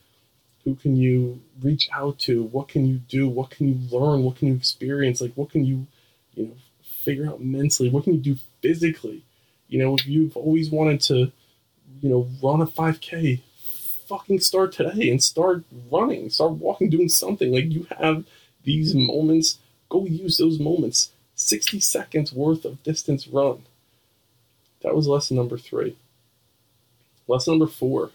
who 0.64 0.76
can 0.76 0.96
you 0.96 1.42
reach 1.62 1.90
out 1.92 2.20
to? 2.20 2.44
What 2.44 2.68
can 2.68 2.86
you 2.86 2.98
do? 2.98 3.28
What 3.28 3.50
can 3.50 3.68
you 3.68 3.98
learn? 3.98 4.24
What 4.24 4.38
can 4.38 4.50
you 4.50 4.56
experience? 4.56 5.22
Like 5.22 5.34
what 5.36 5.52
can 5.52 5.66
you, 5.66 5.88
you 6.36 6.48
know, 6.48 6.54
figure 6.84 7.28
out 7.28 7.42
mentally? 7.42 7.90
What 7.90 8.04
can 8.04 8.14
you 8.14 8.20
do 8.20 8.38
physically? 8.62 9.24
You 9.68 9.80
know, 9.80 9.96
if 9.96 10.06
you've 10.08 10.36
always 10.36 10.70
wanted 10.70 11.02
to, 11.02 11.32
you 12.02 12.10
know, 12.10 12.28
run 12.44 12.62
a 12.62 12.68
5K, 12.68 13.42
fucking 14.08 14.40
start 14.40 14.72
today 14.74 15.10
and 15.10 15.24
start 15.24 15.64
running, 15.92 16.30
start 16.30 16.54
walking, 16.54 16.90
doing 16.90 17.10
something. 17.10 17.52
Like 17.52 17.72
you 17.72 17.88
have 18.00 18.26
these 18.64 18.96
moments, 18.96 19.60
go 19.88 20.06
use 20.06 20.38
those 20.38 20.60
moments. 20.60 21.12
60 21.36 21.80
seconds 21.80 22.34
worth 22.34 22.66
of 22.66 22.84
distance 22.84 23.28
run. 23.28 23.64
That 24.82 24.96
was 24.96 25.08
lesson 25.08 25.38
number 25.38 25.58
three. 25.58 25.96
Lesson 27.28 27.54
number 27.54 27.68
four 27.68 28.12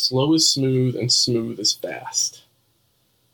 slow 0.00 0.32
is 0.32 0.50
smooth 0.50 0.96
and 0.96 1.12
smooth 1.12 1.60
is 1.60 1.72
fast. 1.72 2.42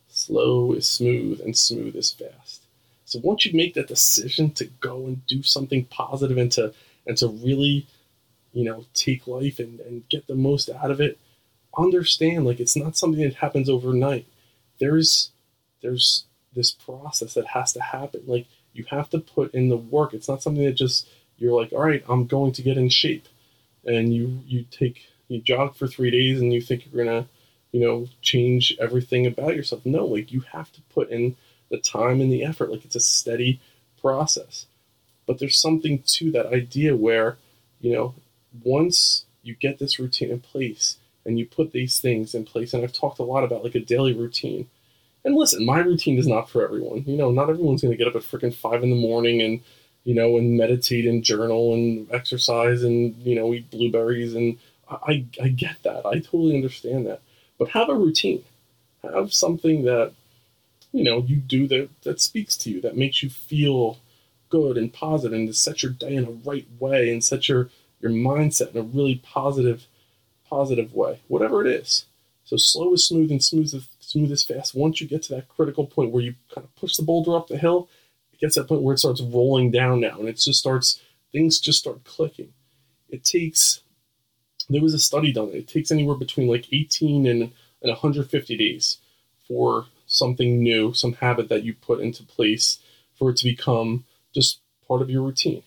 Slow 0.09 0.73
is 0.73 0.89
smooth 0.89 1.41
and 1.41 1.57
smooth 1.57 1.95
is 1.95 2.11
fast. 2.11 2.63
So 3.05 3.21
once 3.23 3.47
you 3.47 3.57
make 3.57 3.75
that 3.75 3.87
decision 3.87 4.51
to 4.53 4.65
go 4.81 5.07
and 5.07 5.25
do 5.27 5.43
something 5.43 5.85
positive 5.85 6.39
and 6.39 6.51
to 6.53 6.75
and 7.07 7.17
to 7.19 7.29
really, 7.29 7.87
you 8.53 8.65
know, 8.65 8.85
take 8.95 9.29
life 9.29 9.61
and, 9.61 9.79
and 9.81 10.09
get 10.09 10.27
the 10.27 10.35
most 10.35 10.69
out 10.69 10.91
of 10.91 11.01
it, 11.01 11.19
understand 11.79 12.45
like 12.45 12.59
it's 12.59 12.77
not 12.77 12.97
something 12.97 13.23
that 13.23 13.35
happens 13.35 13.71
overnight. 13.71 14.27
There's 14.81 15.31
there's 15.83 16.25
this 16.53 16.73
process 16.73 17.35
that 17.35 17.47
has 17.49 17.73
to 17.75 17.81
happen. 17.81 18.23
Like 18.27 18.47
you 18.73 18.85
have 18.91 19.09
to 19.11 19.19
put 19.19 19.55
in 19.55 19.69
the 19.69 19.77
work. 19.77 20.15
It's 20.15 20.29
not 20.29 20.43
something 20.43 20.65
that 20.65 20.73
just 20.73 21.07
you're 21.39 21.59
like, 21.59 21.73
all 21.73 21.85
right, 21.85 22.05
I'm 22.09 22.27
going 22.27 22.53
to 22.53 22.63
get 22.63 22.79
in 22.79 22.89
shape, 22.89 23.29
and 23.85 24.13
you 24.13 24.41
you 24.47 24.65
take 24.71 25.07
you 25.28 25.40
jog 25.40 25.76
for 25.76 25.87
three 25.87 26.11
days 26.11 26.40
and 26.40 26.52
you 26.52 26.61
think 26.61 26.87
you're 26.87 27.04
gonna, 27.04 27.26
you 27.73 27.80
know, 27.80 28.06
change 28.23 28.76
everything 28.80 29.26
about 29.26 29.56
yourself. 29.56 29.85
No, 29.85 30.06
like 30.06 30.33
you 30.33 30.40
have 30.52 30.73
to 30.73 30.80
put 30.95 31.11
in 31.11 31.37
the 31.71 31.78
time 31.78 32.21
and 32.21 32.33
the 32.33 32.45
effort. 32.45 32.71
Like 32.71 32.85
it's 32.85 32.97
a 32.97 33.00
steady 33.00 33.61
process. 34.00 34.66
But 35.26 35.38
there's 35.38 35.61
something 35.61 36.02
to 36.06 36.30
that 36.33 36.47
idea 36.47 36.95
where, 36.95 37.37
you 37.80 37.92
know, 37.92 38.14
once 38.62 39.25
you 39.42 39.54
get 39.54 39.78
this 39.78 39.99
routine 39.99 40.30
in 40.30 40.40
place, 40.40 40.99
and 41.26 41.38
you 41.38 41.45
put 41.45 41.73
these 41.73 41.99
things 41.99 42.35
in 42.35 42.45
place. 42.45 42.73
And 42.73 42.85
I've 42.85 42.92
talked 42.92 43.18
a 43.18 43.25
lot 43.25 43.45
about 43.45 43.64
like 43.64 43.75
a 43.75 43.80
daily 43.80 44.14
routine. 44.14 44.68
And 45.25 45.35
listen, 45.35 45.66
my 45.66 45.80
routine 45.80 46.18
is 46.18 46.28
not 46.28 46.49
for 46.49 46.64
everyone. 46.64 47.02
You 47.04 47.16
know, 47.16 47.33
not 47.33 47.50
everyone's 47.50 47.83
going 47.83 47.90
to 47.90 47.99
get 47.99 48.06
up 48.06 48.14
at 48.14 48.23
freaking 48.23 48.54
five 48.54 48.85
in 48.85 48.90
the 48.90 48.97
morning 48.97 49.42
and, 49.42 49.61
you 50.04 50.14
know, 50.14 50.38
and 50.38 50.56
meditate 50.56 51.04
and 51.04 51.25
journal 51.25 51.75
and 51.75 52.09
exercise 52.12 52.85
and, 52.85 53.16
you 53.16 53.35
know, 53.35 53.52
eat 53.52 53.68
blueberries. 53.73 54.35
And 54.35 54.56
I, 54.88 55.26
I 55.43 55.49
get 55.49 55.83
that. 55.83 56.07
I 56.07 56.21
totally 56.21 56.55
understand 56.55 57.07
that. 57.07 57.21
But 57.59 57.71
have 57.71 57.88
a 57.88 57.95
routine. 57.95 58.45
Have 59.02 59.33
something 59.33 59.85
that, 59.85 60.12
you 60.93 61.05
know, 61.05 61.23
you 61.23 61.37
do 61.37 61.66
that, 61.69 61.88
that 62.02 62.21
speaks 62.21 62.57
to 62.59 62.71
you, 62.71 62.81
that 62.83 62.97
makes 62.97 63.23
you 63.23 63.31
feel 63.31 63.99
good 64.49 64.76
and 64.76 64.93
positive 64.93 65.37
and 65.37 65.49
to 65.49 65.55
set 65.55 65.83
your 65.83 65.93
day 65.93 66.14
in 66.14 66.25
a 66.25 66.49
right 66.49 66.66
way 66.78 67.11
and 67.11 67.25
set 67.25 67.49
your, 67.49 67.71
your 68.00 68.11
mindset 68.11 68.73
in 68.73 68.78
a 68.78 68.83
really 68.83 69.16
positive 69.16 69.87
positive 70.49 70.95
way, 70.95 71.21
whatever 71.28 71.64
it 71.64 71.73
is. 71.73 72.07
So 72.45 72.57
slow 72.57 72.95
is 72.95 73.07
smooth 73.07 73.31
and 73.31 73.43
smooth 73.43 73.75
is, 73.75 73.88
smooth 74.00 74.31
is 74.31 74.45
fast. 74.45 74.75
Once 74.75 75.00
you 75.00 75.09
get 75.09 75.23
to 75.25 75.35
that 75.35 75.49
critical 75.49 75.87
point 75.87 76.12
where 76.12 76.23
you 76.23 76.35
kind 76.55 76.64
of 76.64 76.75
push 76.76 76.97
the 76.97 77.02
boulder 77.02 77.37
up 77.37 77.49
the 77.49 77.59
hill, 77.59 77.88
it 78.33 78.38
gets 78.38 78.55
to 78.55 78.61
that 78.61 78.69
point 78.69 78.83
where 78.83 78.95
it 78.95 78.99
starts 78.99 79.21
rolling 79.21 79.71
down 79.71 80.00
now 80.00 80.19
and 80.19 80.28
it 80.28 80.37
just 80.37 80.61
starts, 80.61 81.00
things 81.33 81.59
just 81.59 81.81
start 81.81 82.05
clicking. 82.05 82.52
It 83.09 83.25
takes, 83.25 83.81
there 84.75 84.83
was 84.83 84.95
a 84.95 84.99
study 84.99 85.33
done, 85.33 85.51
it 85.53 85.69
takes 85.69 85.91
anywhere 85.91 86.17
between 86.17 86.49
like 86.49 86.73
18 86.73 87.27
and, 87.27 87.43
and 87.43 87.53
150 87.83 88.57
days 88.57 88.99
for 89.47 89.87
something 90.07 90.63
new, 90.63 90.93
some 90.93 91.15
habit 91.15 91.49
that 91.49 91.65
you 91.65 91.75
put 91.75 92.01
into 92.01 92.23
place 92.23 92.79
for 93.19 93.31
it 93.31 93.37
to 93.39 93.45
become 93.45 94.05
just 94.35 94.61
part 94.87 95.03
of 95.03 95.11
your 95.11 95.23
routine 95.23 95.63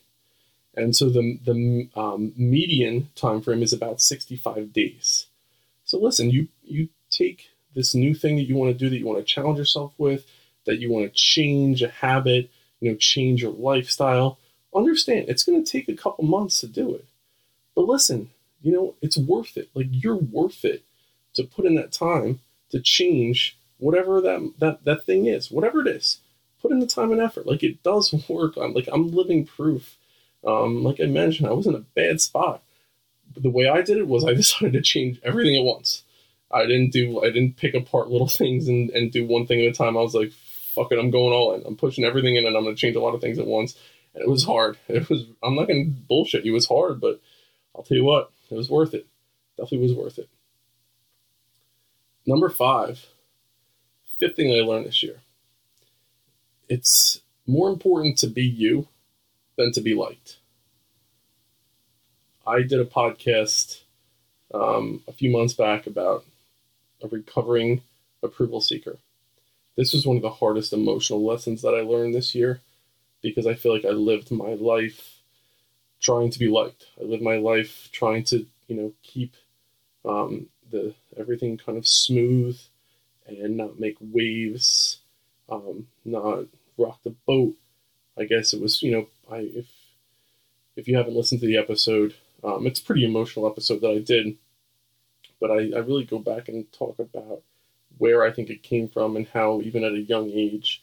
and 0.76 0.96
so 0.96 1.10
the 1.10 1.40
the 1.44 1.90
um, 1.96 2.34
median 2.38 3.10
time 3.16 3.42
frame 3.42 3.62
is 3.62 3.74
about 3.74 4.02
65 4.02 4.72
days. 4.72 5.28
So 5.84 6.00
listen, 6.00 6.30
you 6.30 6.48
you 6.64 6.90
take 7.10 7.50
this 7.76 7.94
new 7.94 8.14
thing 8.14 8.38
that 8.38 8.48
you 8.48 8.56
want 8.56 8.72
to 8.72 8.78
do 8.78 8.90
that 8.90 8.98
you 8.98 9.06
want 9.06 9.20
to 9.20 9.26
challenge 9.26 9.58
yourself 9.58 9.94
with, 9.98 10.26
that 10.66 10.80
you 10.80 10.92
want 10.92 11.06
to 11.06 11.12
change 11.14 11.82
a 11.82 11.90
habit, 11.90 12.50
you 12.80 12.92
know, 12.92 12.98
change 12.98 13.42
your 13.42 13.52
lifestyle. 13.52 14.40
Understand, 14.74 15.26
it's 15.28 15.44
going 15.44 15.64
to 15.64 15.70
take 15.70 15.90
a 15.90 15.96
couple 15.96 16.24
months 16.24 16.62
to 16.62 16.68
do 16.68 16.94
it. 16.94 17.06
But 17.76 17.88
listen, 17.88 18.30
you 18.62 18.72
know, 18.72 18.96
it's 19.02 19.18
worth 19.18 19.58
it. 19.58 19.70
Like 19.74 19.88
you're 19.90 20.16
worth 20.16 20.66
it 20.66 20.84
to 21.34 21.44
put 21.44 21.66
in 21.66 21.76
that 21.76 21.92
time 21.92 22.40
to 22.72 22.80
change 22.80 23.58
whatever 23.78 24.22
that 24.22 24.54
that 24.60 24.86
that 24.86 25.06
thing 25.06 25.26
is, 25.26 25.52
whatever 25.52 25.82
it 25.82 25.88
is. 25.88 26.20
Put 26.62 26.72
in 26.72 26.80
the 26.80 26.88
time 26.88 27.12
and 27.12 27.22
effort. 27.22 27.48
Like 27.48 27.64
it 27.64 27.84
does 27.84 28.14
work. 28.30 28.58
I'm 28.58 28.74
like 28.74 28.90
I'm 28.92 29.12
living 29.12 29.46
proof 29.46 29.98
um, 30.46 30.84
like 30.84 31.00
I 31.00 31.06
mentioned, 31.06 31.48
I 31.48 31.54
was 31.54 31.68
in 31.68 31.76
a 31.76 31.80
bad 31.80 32.22
spot. 32.22 32.64
But 33.34 33.44
the 33.44 33.50
way 33.50 33.68
I 33.68 33.82
did 33.82 33.98
it 33.98 34.08
was 34.08 34.26
I 34.26 34.34
decided 34.36 34.74
to 34.74 34.82
change 34.82 35.20
everything 35.24 35.56
at 35.56 35.64
once. 35.64 36.04
I 36.52 36.66
didn't 36.66 36.92
do 36.92 37.22
I 37.24 37.28
didn't 37.28 37.58
pick 37.58 37.74
apart 37.76 38.10
little 38.10 38.28
things 38.42 38.68
and, 38.68 38.90
and 38.92 39.12
do 39.12 39.26
one 39.26 39.46
thing 39.46 39.62
at 39.62 39.72
a 39.72 39.74
time. 39.74 39.98
I 39.98 40.02
was 40.02 40.16
like, 40.16 40.32
fuck 40.32 40.92
it, 40.92 41.00
I'm 41.00 41.12
going 41.12 41.34
all 41.34 41.54
in. 41.54 41.64
I'm 41.66 41.76
pushing 41.76 42.04
everything 42.04 42.36
in 42.36 42.46
and 42.46 42.56
I'm 42.56 42.64
gonna 42.64 42.76
change 42.76 42.96
a 42.96 43.02
lot 43.02 43.16
of 43.16 43.22
things 43.22 43.40
at 43.40 43.48
once. 43.48 43.76
And 44.14 44.24
it 44.24 44.30
was 44.30 44.44
hard. 44.44 44.78
It 44.88 45.10
was 45.10 45.26
I'm 45.44 45.56
not 45.56 45.68
gonna 45.68 45.86
bullshit 45.86 46.46
you, 46.46 46.52
it 46.52 46.56
was 46.56 46.68
hard, 46.68 47.00
but 47.00 47.22
I'll 47.76 47.84
tell 47.84 47.98
you 47.98 48.04
what, 48.04 48.32
it 48.52 48.56
was 48.56 48.70
worth 48.70 48.94
it. 48.94 49.08
Definitely 49.58 49.88
was 49.88 49.98
worth 49.98 50.20
it. 50.20 50.30
Number 52.26 52.50
five, 52.50 53.06
fifth 54.20 54.36
thing 54.36 54.52
I 54.52 54.64
learned 54.64 54.86
this 54.86 55.04
year. 55.04 55.22
It's 56.68 57.22
more 57.48 57.70
important 57.70 58.18
to 58.20 58.28
be 58.28 58.44
you 58.44 58.88
than 59.58 59.72
to 59.74 59.82
be 59.82 59.96
liked. 59.96 60.38
I 62.46 62.62
did 62.62 62.80
a 62.80 62.86
podcast 62.86 63.82
um, 64.54 65.04
a 65.08 65.12
few 65.12 65.32
months 65.32 65.54
back 65.54 65.88
about 65.88 66.26
a 67.04 67.08
recovering 67.08 67.82
approval 68.24 68.62
seeker. 68.62 68.98
This 69.76 69.94
was 69.94 70.06
one 70.06 70.18
of 70.18 70.22
the 70.22 70.30
hardest 70.30 70.74
emotional 70.74 71.26
lessons 71.26 71.62
that 71.62 71.74
I 71.74 71.82
learned 71.82 72.14
this 72.14 72.36
year 72.36 72.62
because 73.22 73.48
I 73.48 73.54
feel 73.54 73.74
like 73.74 73.86
I 73.86 73.90
lived 73.90 74.32
my 74.32 74.54
life 74.54 75.19
trying 76.02 76.32
to 76.32 76.40
be 76.40 76.48
liked. 76.48 76.86
I 77.00 77.04
live 77.04 77.22
my 77.22 77.38
life 77.38 77.90
trying 77.92 78.24
to, 78.26 78.46
you 78.68 78.76
know, 78.76 78.94
keep 79.04 79.36
um, 80.06 80.48
the 80.72 80.94
everything 81.18 81.58
kind 81.58 81.78
of 81.78 81.88
smooth 81.88 82.60
and 83.28 83.58
not 83.58 83.80
make 83.80 83.98
waves, 84.00 85.00
um, 85.50 85.88
not 86.06 86.46
rock 86.78 87.00
the 87.04 87.16
boat. 87.26 87.56
I 88.18 88.26
guess 88.26 88.54
it 88.54 88.62
was, 88.62 88.82
you 88.82 88.92
know, 88.92 89.08
I 89.32 89.40
if 89.40 89.68
if 90.76 90.88
you 90.88 90.98
haven't 90.98 91.16
listened 91.16 91.42
to 91.42 91.48
the 91.48 91.58
episode, 91.58 92.16
um, 92.44 92.66
it's 92.66 92.80
a 92.80 92.84
pretty 92.84 93.04
emotional 93.06 93.48
episode 93.48 93.82
that 93.82 93.92
I 93.92 94.00
did, 94.00 94.38
but 95.40 95.52
I, 95.52 95.72
I 95.76 95.80
really 95.80 96.06
go 96.06 96.20
back 96.20 96.48
and 96.48 96.72
talk 96.72 96.98
about 97.00 97.42
where 97.98 98.24
I 98.24 98.32
think 98.32 98.50
it 98.50 98.64
came 98.64 98.88
from 98.88 99.18
and 99.18 99.28
how 99.28 99.62
even 99.62 99.84
at 99.84 99.92
a 99.92 100.00
young 100.00 100.30
age, 100.30 100.82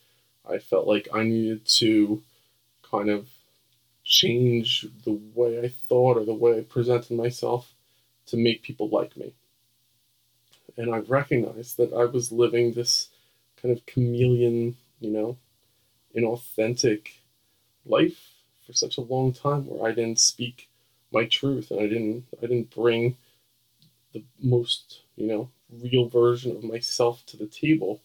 I 0.48 0.58
felt 0.58 0.86
like 0.86 1.08
I 1.14 1.22
needed 1.22 1.66
to 1.78 2.22
kind 2.82 3.08
of 3.08 3.28
change 4.06 4.86
the 5.04 5.20
way 5.34 5.60
I 5.60 5.68
thought 5.68 6.18
or 6.18 6.24
the 6.26 6.34
way 6.34 6.58
I 6.58 6.62
presented 6.62 7.16
myself 7.16 7.74
to 8.28 8.38
make 8.38 8.62
people 8.62 8.88
like 8.90 9.16
me. 9.16 9.34
And 10.76 10.94
I 10.94 10.98
recognized 11.00 11.76
that 11.76 11.92
I 11.92 12.04
was 12.06 12.32
living 12.32 12.72
this 12.72 13.10
kind 13.60 13.76
of 13.76 13.84
chameleon, 13.86 14.76
you 15.00 15.10
know, 15.10 15.38
inauthentic 16.16 17.08
life 17.86 18.34
for 18.66 18.72
such 18.74 18.98
a 18.98 19.02
long 19.02 19.32
time 19.32 19.66
where 19.66 19.90
I 19.90 19.94
didn't 19.94 20.20
speak 20.20 20.68
my 21.12 21.26
truth 21.26 21.70
and 21.72 21.80
I 21.80 21.88
didn't 21.88 22.26
I 22.38 22.42
didn't 22.42 22.70
bring 22.70 23.16
the 24.14 24.24
most, 24.40 25.02
you 25.16 25.26
know, 25.28 25.50
real 25.70 26.08
version 26.08 26.56
of 26.56 26.64
myself 26.64 27.24
to 27.26 27.36
the 27.38 27.46
table. 27.48 28.02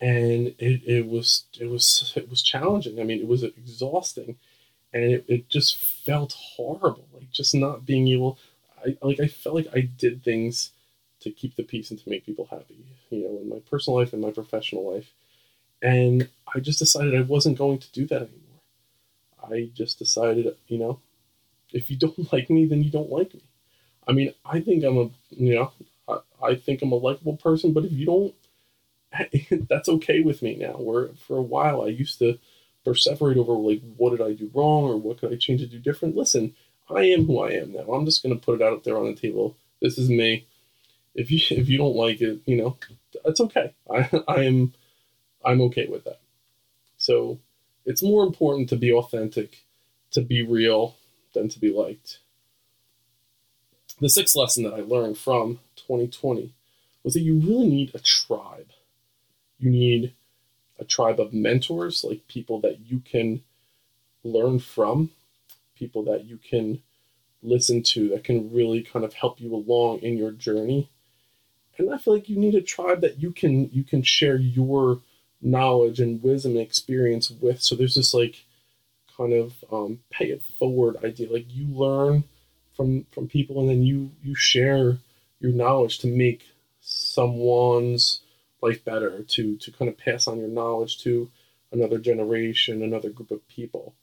and 0.00 0.48
it, 0.58 0.82
it 0.86 1.06
was 1.06 1.44
it 1.60 1.66
was 1.66 2.12
it 2.16 2.28
was 2.30 2.42
challenging. 2.42 3.00
I 3.00 3.04
mean, 3.04 3.20
it 3.20 3.28
was 3.28 3.42
exhausting, 3.42 4.36
and 4.94 5.04
it, 5.04 5.26
it 5.28 5.50
just 5.50 5.76
felt 5.78 6.34
horrible. 6.34 7.08
Like 7.14 7.32
just 7.32 7.54
not 7.56 7.86
being 7.86 8.08
able. 8.08 8.38
I 8.86 8.96
like 9.02 9.20
I 9.20 9.28
felt 9.28 9.56
like 9.56 9.68
I 9.76 9.82
did 9.82 10.24
things 10.24 10.72
to 11.22 11.32
keep 11.32 11.56
the 11.56 11.64
peace 11.64 11.90
and 11.90 12.00
to 12.00 12.10
make 12.10 12.26
people 12.26 12.48
happy. 12.50 12.78
You 13.10 13.24
know, 13.24 13.38
in 13.42 13.50
my 13.50 13.60
personal 13.70 14.00
life 14.00 14.14
and 14.14 14.22
my 14.22 14.32
professional 14.32 14.94
life, 14.94 15.12
and 15.82 16.28
I 16.54 16.60
just 16.60 16.78
decided 16.80 17.16
I 17.16 17.22
wasn't 17.22 17.58
going 17.58 17.78
to 17.80 17.92
do 17.92 18.06
that 18.08 18.22
anymore. 18.22 18.62
I 19.50 19.70
just 19.74 19.98
decided, 19.98 20.56
you 20.68 20.78
know, 20.78 21.00
if 21.72 21.90
you 21.90 21.96
don't 21.98 22.32
like 22.34 22.50
me, 22.50 22.66
then 22.66 22.82
you 22.82 22.90
don't 22.90 23.10
like 23.10 23.34
me. 23.34 23.42
I 24.08 24.12
mean, 24.12 24.34
I 24.44 24.60
think 24.60 24.84
I'm 24.84 24.98
a, 24.98 25.10
you 25.30 25.56
know, 25.56 25.72
I, 26.08 26.18
I 26.48 26.56
think 26.56 26.82
I'm 26.82 26.92
a 26.92 26.96
likable 26.96 27.36
person, 27.38 27.72
but 27.74 27.84
if 27.86 27.92
you 27.92 28.06
don't 28.06 28.34
that's 29.68 29.88
okay 29.88 30.20
with 30.20 30.42
me 30.42 30.56
now. 30.56 30.72
Where 30.74 31.08
for 31.26 31.36
a 31.38 31.42
while 31.42 31.82
I 31.82 31.88
used 31.88 32.18
to 32.20 32.38
perseverate 32.84 33.36
over 33.36 33.52
like 33.52 33.82
what 33.96 34.10
did 34.10 34.20
I 34.20 34.32
do 34.32 34.50
wrong 34.54 34.84
or 34.84 34.96
what 34.96 35.18
could 35.18 35.32
I 35.32 35.36
change 35.36 35.60
to 35.60 35.66
do 35.66 35.78
different. 35.78 36.16
Listen, 36.16 36.54
I 36.88 37.04
am 37.04 37.26
who 37.26 37.40
I 37.40 37.50
am 37.52 37.72
now. 37.72 37.92
I'm 37.92 38.04
just 38.04 38.22
gonna 38.22 38.36
put 38.36 38.60
it 38.60 38.64
out 38.64 38.84
there 38.84 38.98
on 38.98 39.06
the 39.06 39.14
table. 39.14 39.56
This 39.80 39.98
is 39.98 40.08
me. 40.08 40.46
If 41.14 41.30
you 41.30 41.38
if 41.56 41.68
you 41.68 41.78
don't 41.78 41.96
like 41.96 42.20
it, 42.20 42.40
you 42.46 42.56
know, 42.56 42.76
that's 43.24 43.40
okay. 43.40 43.74
I 43.90 44.08
I 44.28 44.44
am 44.44 44.74
I'm 45.44 45.60
okay 45.62 45.86
with 45.86 46.04
that. 46.04 46.20
So 46.96 47.38
it's 47.84 48.02
more 48.02 48.24
important 48.24 48.68
to 48.70 48.76
be 48.76 48.92
authentic, 48.92 49.64
to 50.12 50.22
be 50.22 50.42
real, 50.42 50.96
than 51.34 51.48
to 51.50 51.60
be 51.60 51.70
liked. 51.70 52.18
The 54.00 54.08
sixth 54.08 54.34
lesson 54.34 54.64
that 54.64 54.74
I 54.74 54.80
learned 54.80 55.18
from 55.18 55.60
2020 55.76 56.52
was 57.02 57.14
that 57.14 57.20
you 57.20 57.38
really 57.38 57.68
need 57.68 57.94
a 57.94 57.98
tribe 57.98 58.70
you 59.58 59.70
need 59.70 60.12
a 60.78 60.84
tribe 60.84 61.20
of 61.20 61.32
mentors, 61.32 62.04
like 62.04 62.26
people 62.28 62.60
that 62.60 62.80
you 62.80 63.00
can 63.00 63.42
learn 64.22 64.58
from, 64.58 65.10
people 65.76 66.04
that 66.04 66.24
you 66.24 66.38
can 66.38 66.82
listen 67.42 67.82
to 67.82 68.08
that 68.08 68.24
can 68.24 68.52
really 68.52 68.82
kind 68.82 69.04
of 69.04 69.12
help 69.12 69.40
you 69.40 69.54
along 69.54 69.98
in 69.98 70.16
your 70.16 70.32
journey. 70.32 70.88
And 71.76 71.92
I 71.92 71.98
feel 71.98 72.14
like 72.14 72.28
you 72.28 72.38
need 72.38 72.54
a 72.54 72.62
tribe 72.62 73.00
that 73.02 73.20
you 73.20 73.32
can 73.32 73.68
you 73.70 73.84
can 73.84 74.02
share 74.02 74.36
your 74.36 75.00
knowledge 75.42 76.00
and 76.00 76.22
wisdom 76.22 76.52
and 76.52 76.60
experience 76.60 77.30
with. 77.30 77.60
So 77.62 77.74
there's 77.74 77.96
this 77.96 78.14
like 78.14 78.44
kind 79.16 79.32
of 79.32 79.52
um, 79.72 80.00
pay 80.10 80.26
it 80.26 80.42
forward 80.58 80.96
idea. 81.04 81.30
Like 81.32 81.46
you 81.48 81.66
learn 81.66 82.24
from 82.76 83.06
from 83.12 83.28
people 83.28 83.60
and 83.60 83.68
then 83.68 83.82
you 83.82 84.12
you 84.22 84.34
share 84.34 84.98
your 85.40 85.52
knowledge 85.52 85.98
to 85.98 86.06
make 86.06 86.42
someone's 86.80 88.20
life 88.64 88.84
better, 88.84 89.22
to 89.22 89.56
to 89.56 89.72
kind 89.72 89.88
of 89.88 89.98
pass 89.98 90.26
on 90.26 90.38
your 90.38 90.48
knowledge 90.48 90.98
to 91.02 91.30
another 91.72 91.98
generation, 91.98 92.82
another 92.82 93.10
group 93.10 93.30
of 93.30 93.46
people. 93.48 93.94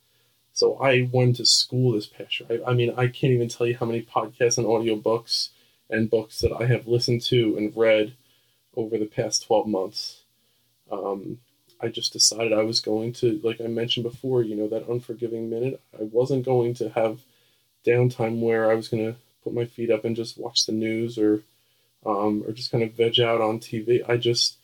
So 0.54 0.76
I 0.76 1.10
went 1.12 1.38
to 1.38 1.46
school 1.46 1.94
this 1.94 2.08
past 2.08 2.40
year. 2.40 2.62
I, 2.66 2.72
I 2.72 2.74
mean, 2.74 2.94
I 2.98 3.08
can't 3.08 3.34
even 3.34 3.50
tell 3.50 3.66
you 3.66 3.78
how 3.78 3.86
many 3.86 4.02
podcasts 4.02 4.58
and 4.58 4.68
audiobooks 4.68 5.50
and 5.90 6.10
books 6.10 6.40
that 6.40 6.52
I 6.52 6.66
have 6.66 6.88
listened 6.88 7.22
to 7.24 7.58
and 7.58 7.76
read 7.76 8.14
over 8.76 8.98
the 8.98 9.06
past 9.06 9.46
12 9.46 9.68
months. 9.68 10.22
Um, 10.92 11.40
I 11.80 11.88
just 11.88 12.14
decided 12.14 12.54
I 12.54 12.64
was 12.64 12.80
going 12.80 13.14
to, 13.14 13.40
like 13.44 13.60
I 13.60 13.68
mentioned 13.68 14.04
before, 14.04 14.44
you 14.44 14.56
know, 14.56 14.68
that 14.68 14.88
unforgiving 14.88 15.50
minute. 15.50 15.82
I 16.00 16.04
wasn't 16.04 16.46
going 16.46 16.74
to 16.76 16.90
have 16.90 17.22
downtime 17.86 18.40
where 18.40 18.70
I 18.70 18.76
was 18.76 18.88
going 18.88 19.06
to 19.06 19.20
put 19.44 19.54
my 19.54 19.66
feet 19.66 19.90
up 19.90 20.06
and 20.06 20.16
just 20.16 20.38
watch 20.38 20.66
the 20.66 20.74
news 20.74 21.18
or 21.18 21.42
um, 22.06 22.44
or 22.46 22.52
just 22.52 22.72
kind 22.72 22.84
of 22.84 22.94
veg 22.94 23.20
out 23.20 23.42
on 23.42 23.60
TV. 23.60 24.08
I 24.08 24.18
just 24.18 24.58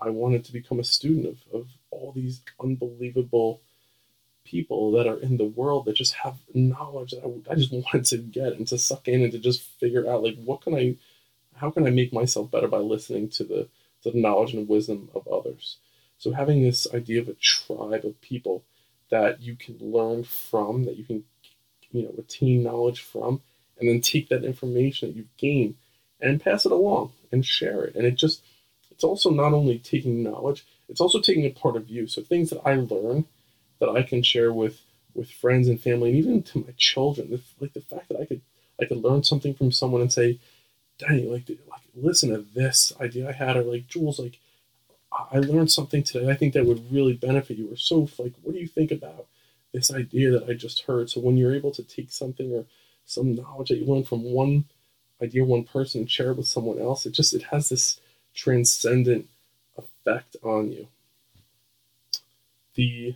I 0.00 0.10
wanted 0.10 0.44
to 0.44 0.52
become 0.52 0.80
a 0.80 0.84
student 0.84 1.26
of, 1.26 1.60
of 1.60 1.68
all 1.90 2.12
these 2.12 2.40
unbelievable 2.60 3.60
people 4.44 4.90
that 4.92 5.06
are 5.06 5.20
in 5.20 5.36
the 5.36 5.44
world 5.44 5.84
that 5.84 5.94
just 5.94 6.14
have 6.14 6.36
knowledge 6.54 7.12
that 7.12 7.24
I, 7.24 7.52
I 7.52 7.54
just 7.54 7.72
wanted 7.72 8.04
to 8.06 8.18
get 8.18 8.54
and 8.54 8.66
to 8.68 8.78
suck 8.78 9.08
in 9.08 9.22
and 9.22 9.32
to 9.32 9.38
just 9.38 9.62
figure 9.62 10.10
out 10.10 10.22
like 10.22 10.36
what 10.44 10.62
can 10.62 10.74
I 10.74 10.96
how 11.56 11.70
can 11.70 11.86
I 11.86 11.90
make 11.90 12.12
myself 12.12 12.50
better 12.50 12.68
by 12.68 12.78
listening 12.78 13.28
to 13.30 13.44
the 13.44 13.68
to 14.02 14.10
the 14.10 14.18
knowledge 14.18 14.54
and 14.54 14.68
wisdom 14.68 15.10
of 15.14 15.28
others. 15.28 15.76
So 16.18 16.32
having 16.32 16.62
this 16.62 16.86
idea 16.94 17.20
of 17.20 17.28
a 17.28 17.34
tribe 17.34 18.04
of 18.04 18.20
people 18.20 18.64
that 19.10 19.40
you 19.40 19.56
can 19.56 19.76
learn 19.80 20.24
from, 20.24 20.84
that 20.84 20.96
you 20.96 21.04
can 21.04 21.24
you 21.92 22.04
know 22.04 22.14
attain 22.18 22.62
knowledge 22.62 23.00
from, 23.00 23.42
and 23.78 23.88
then 23.88 24.00
take 24.00 24.28
that 24.28 24.44
information 24.44 25.08
that 25.08 25.16
you've 25.16 25.36
gained 25.36 25.74
and 26.20 26.40
pass 26.40 26.66
it 26.66 26.72
along 26.72 27.12
and 27.32 27.44
share 27.44 27.84
it. 27.84 27.94
And 27.94 28.06
it 28.06 28.16
just, 28.16 28.42
it's 28.90 29.04
also 29.04 29.30
not 29.30 29.52
only 29.52 29.78
taking 29.78 30.22
knowledge, 30.22 30.64
it's 30.88 31.00
also 31.00 31.20
taking 31.20 31.46
a 31.46 31.50
part 31.50 31.76
of 31.76 31.88
you. 31.88 32.06
So 32.06 32.22
things 32.22 32.50
that 32.50 32.60
I 32.64 32.74
learn 32.74 33.24
that 33.80 33.88
I 33.90 34.02
can 34.02 34.22
share 34.22 34.52
with 34.52 34.80
with 35.14 35.30
friends 35.30 35.66
and 35.68 35.80
family, 35.80 36.10
and 36.10 36.18
even 36.18 36.42
to 36.44 36.60
my 36.60 36.72
children. 36.76 37.30
The, 37.30 37.40
like 37.60 37.72
the 37.72 37.80
fact 37.80 38.08
that 38.08 38.20
I 38.20 38.26
could 38.26 38.40
I 38.80 38.84
could 38.84 38.98
learn 39.02 39.24
something 39.24 39.54
from 39.54 39.72
someone 39.72 40.00
and 40.00 40.12
say, 40.12 40.38
"Danny, 40.98 41.24
like 41.24 41.48
like 41.48 41.82
listen 41.94 42.30
to 42.30 42.44
this 42.54 42.92
idea 43.00 43.28
I 43.28 43.32
had," 43.32 43.56
or 43.56 43.62
like 43.62 43.88
Jules, 43.88 44.18
like 44.20 44.38
I 45.12 45.38
learned 45.38 45.70
something 45.70 46.02
today. 46.02 46.30
I 46.30 46.34
think 46.34 46.54
that 46.54 46.66
would 46.66 46.92
really 46.92 47.14
benefit 47.14 47.58
you. 47.58 47.72
Or 47.72 47.76
so 47.76 48.08
like, 48.18 48.34
what 48.42 48.54
do 48.54 48.60
you 48.60 48.68
think 48.68 48.90
about 48.90 49.26
this 49.72 49.92
idea 49.92 50.30
that 50.30 50.48
I 50.48 50.54
just 50.54 50.82
heard? 50.82 51.10
So 51.10 51.20
when 51.20 51.36
you're 51.36 51.54
able 51.54 51.72
to 51.72 51.82
take 51.82 52.12
something 52.12 52.52
or 52.52 52.64
some 53.06 53.34
knowledge 53.34 53.68
that 53.68 53.78
you 53.78 53.86
learned 53.86 54.08
from 54.08 54.22
one 54.22 54.64
idea 55.22 55.44
one 55.44 55.64
person 55.64 56.02
and 56.02 56.10
share 56.10 56.30
it 56.30 56.36
with 56.36 56.46
someone 56.46 56.78
else, 56.78 57.06
it 57.06 57.12
just 57.12 57.34
it 57.34 57.42
has 57.44 57.68
this 57.68 58.00
transcendent 58.34 59.28
effect 59.76 60.36
on 60.42 60.72
you. 60.72 60.88
The 62.74 63.14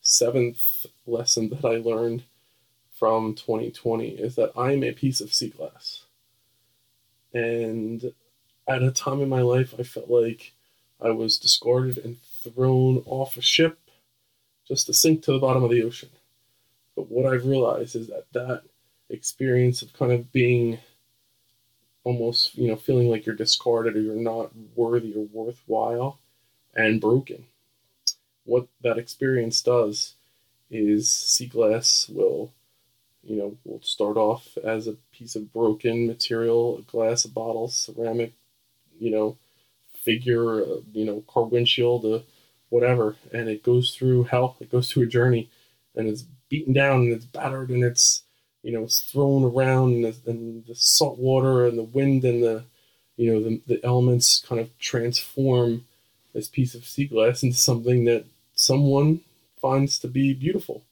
seventh 0.00 0.86
lesson 1.06 1.50
that 1.50 1.64
I 1.64 1.76
learned 1.76 2.24
from 2.94 3.34
2020 3.34 4.08
is 4.10 4.36
that 4.36 4.52
I'm 4.56 4.84
a 4.84 4.92
piece 4.92 5.20
of 5.20 5.32
sea 5.32 5.48
glass. 5.48 6.04
And 7.32 8.12
at 8.68 8.82
a 8.82 8.90
time 8.90 9.20
in 9.20 9.28
my 9.28 9.40
life, 9.40 9.74
I 9.78 9.82
felt 9.82 10.10
like 10.10 10.52
I 11.00 11.10
was 11.10 11.38
discarded 11.38 11.98
and 11.98 12.18
thrown 12.22 13.02
off 13.06 13.36
a 13.36 13.42
ship 13.42 13.78
just 14.66 14.86
to 14.86 14.94
sink 14.94 15.22
to 15.22 15.32
the 15.32 15.38
bottom 15.38 15.64
of 15.64 15.70
the 15.70 15.82
ocean. 15.82 16.10
But 16.94 17.10
what 17.10 17.32
I've 17.32 17.46
realized 17.46 17.96
is 17.96 18.08
that 18.08 18.26
that 18.32 18.62
experience 19.08 19.82
of 19.82 19.92
kind 19.92 20.12
of 20.12 20.30
being 20.32 20.78
almost 22.04 22.56
you 22.56 22.68
know 22.68 22.76
feeling 22.76 23.08
like 23.10 23.26
you're 23.26 23.34
discarded 23.36 23.96
or 23.96 24.00
you're 24.00 24.16
not 24.16 24.50
worthy 24.76 25.14
or 25.14 25.26
worthwhile 25.32 26.18
and 26.74 27.00
broken. 27.00 27.46
What 28.44 28.68
that 28.82 28.98
experience 28.98 29.62
does 29.62 30.14
is 30.70 31.10
sea 31.12 31.46
glass 31.46 32.08
will 32.08 32.52
you 33.24 33.36
know 33.36 33.56
will 33.64 33.82
start 33.82 34.16
off 34.18 34.56
as 34.64 34.86
a 34.88 34.94
piece 35.12 35.36
of 35.36 35.52
broken 35.52 36.06
material 36.06 36.78
a 36.78 36.82
glass 36.82 37.24
a 37.24 37.30
bottle 37.30 37.68
ceramic 37.68 38.32
you 38.98 39.10
know 39.10 39.36
figure 39.94 40.62
uh, 40.64 40.80
you 40.92 41.04
know 41.06 41.22
car 41.28 41.44
windshield 41.44 42.04
uh, 42.06 42.20
whatever 42.70 43.16
and 43.32 43.48
it 43.48 43.62
goes 43.62 43.94
through 43.96 44.24
hell. 44.24 44.56
It 44.60 44.70
goes 44.70 44.90
through 44.92 45.04
a 45.04 45.08
journey 45.18 45.50
and 45.96 46.08
it's 46.08 46.24
beaten 46.50 46.72
down 46.74 47.02
and 47.02 47.12
it's 47.12 47.26
battered 47.26 47.70
and 47.70 47.84
it's 47.84 48.24
you 48.62 48.72
know, 48.72 48.84
it's 48.84 49.00
thrown 49.00 49.44
around 49.44 49.92
and 49.92 50.04
the, 50.04 50.30
and 50.30 50.66
the 50.66 50.74
salt 50.74 51.18
water 51.18 51.66
and 51.66 51.78
the 51.78 51.84
wind 51.84 52.24
and 52.24 52.42
the, 52.42 52.64
you 53.16 53.32
know, 53.32 53.42
the, 53.42 53.60
the 53.66 53.84
elements 53.84 54.44
kind 54.46 54.60
of 54.60 54.76
transform 54.78 55.86
this 56.34 56.48
piece 56.48 56.74
of 56.74 56.84
sea 56.84 57.06
glass 57.06 57.42
into 57.42 57.56
something 57.56 58.04
that 58.04 58.24
someone 58.54 59.20
finds 59.60 59.98
to 59.98 60.08
be 60.08 60.32
beautiful, 60.32 60.82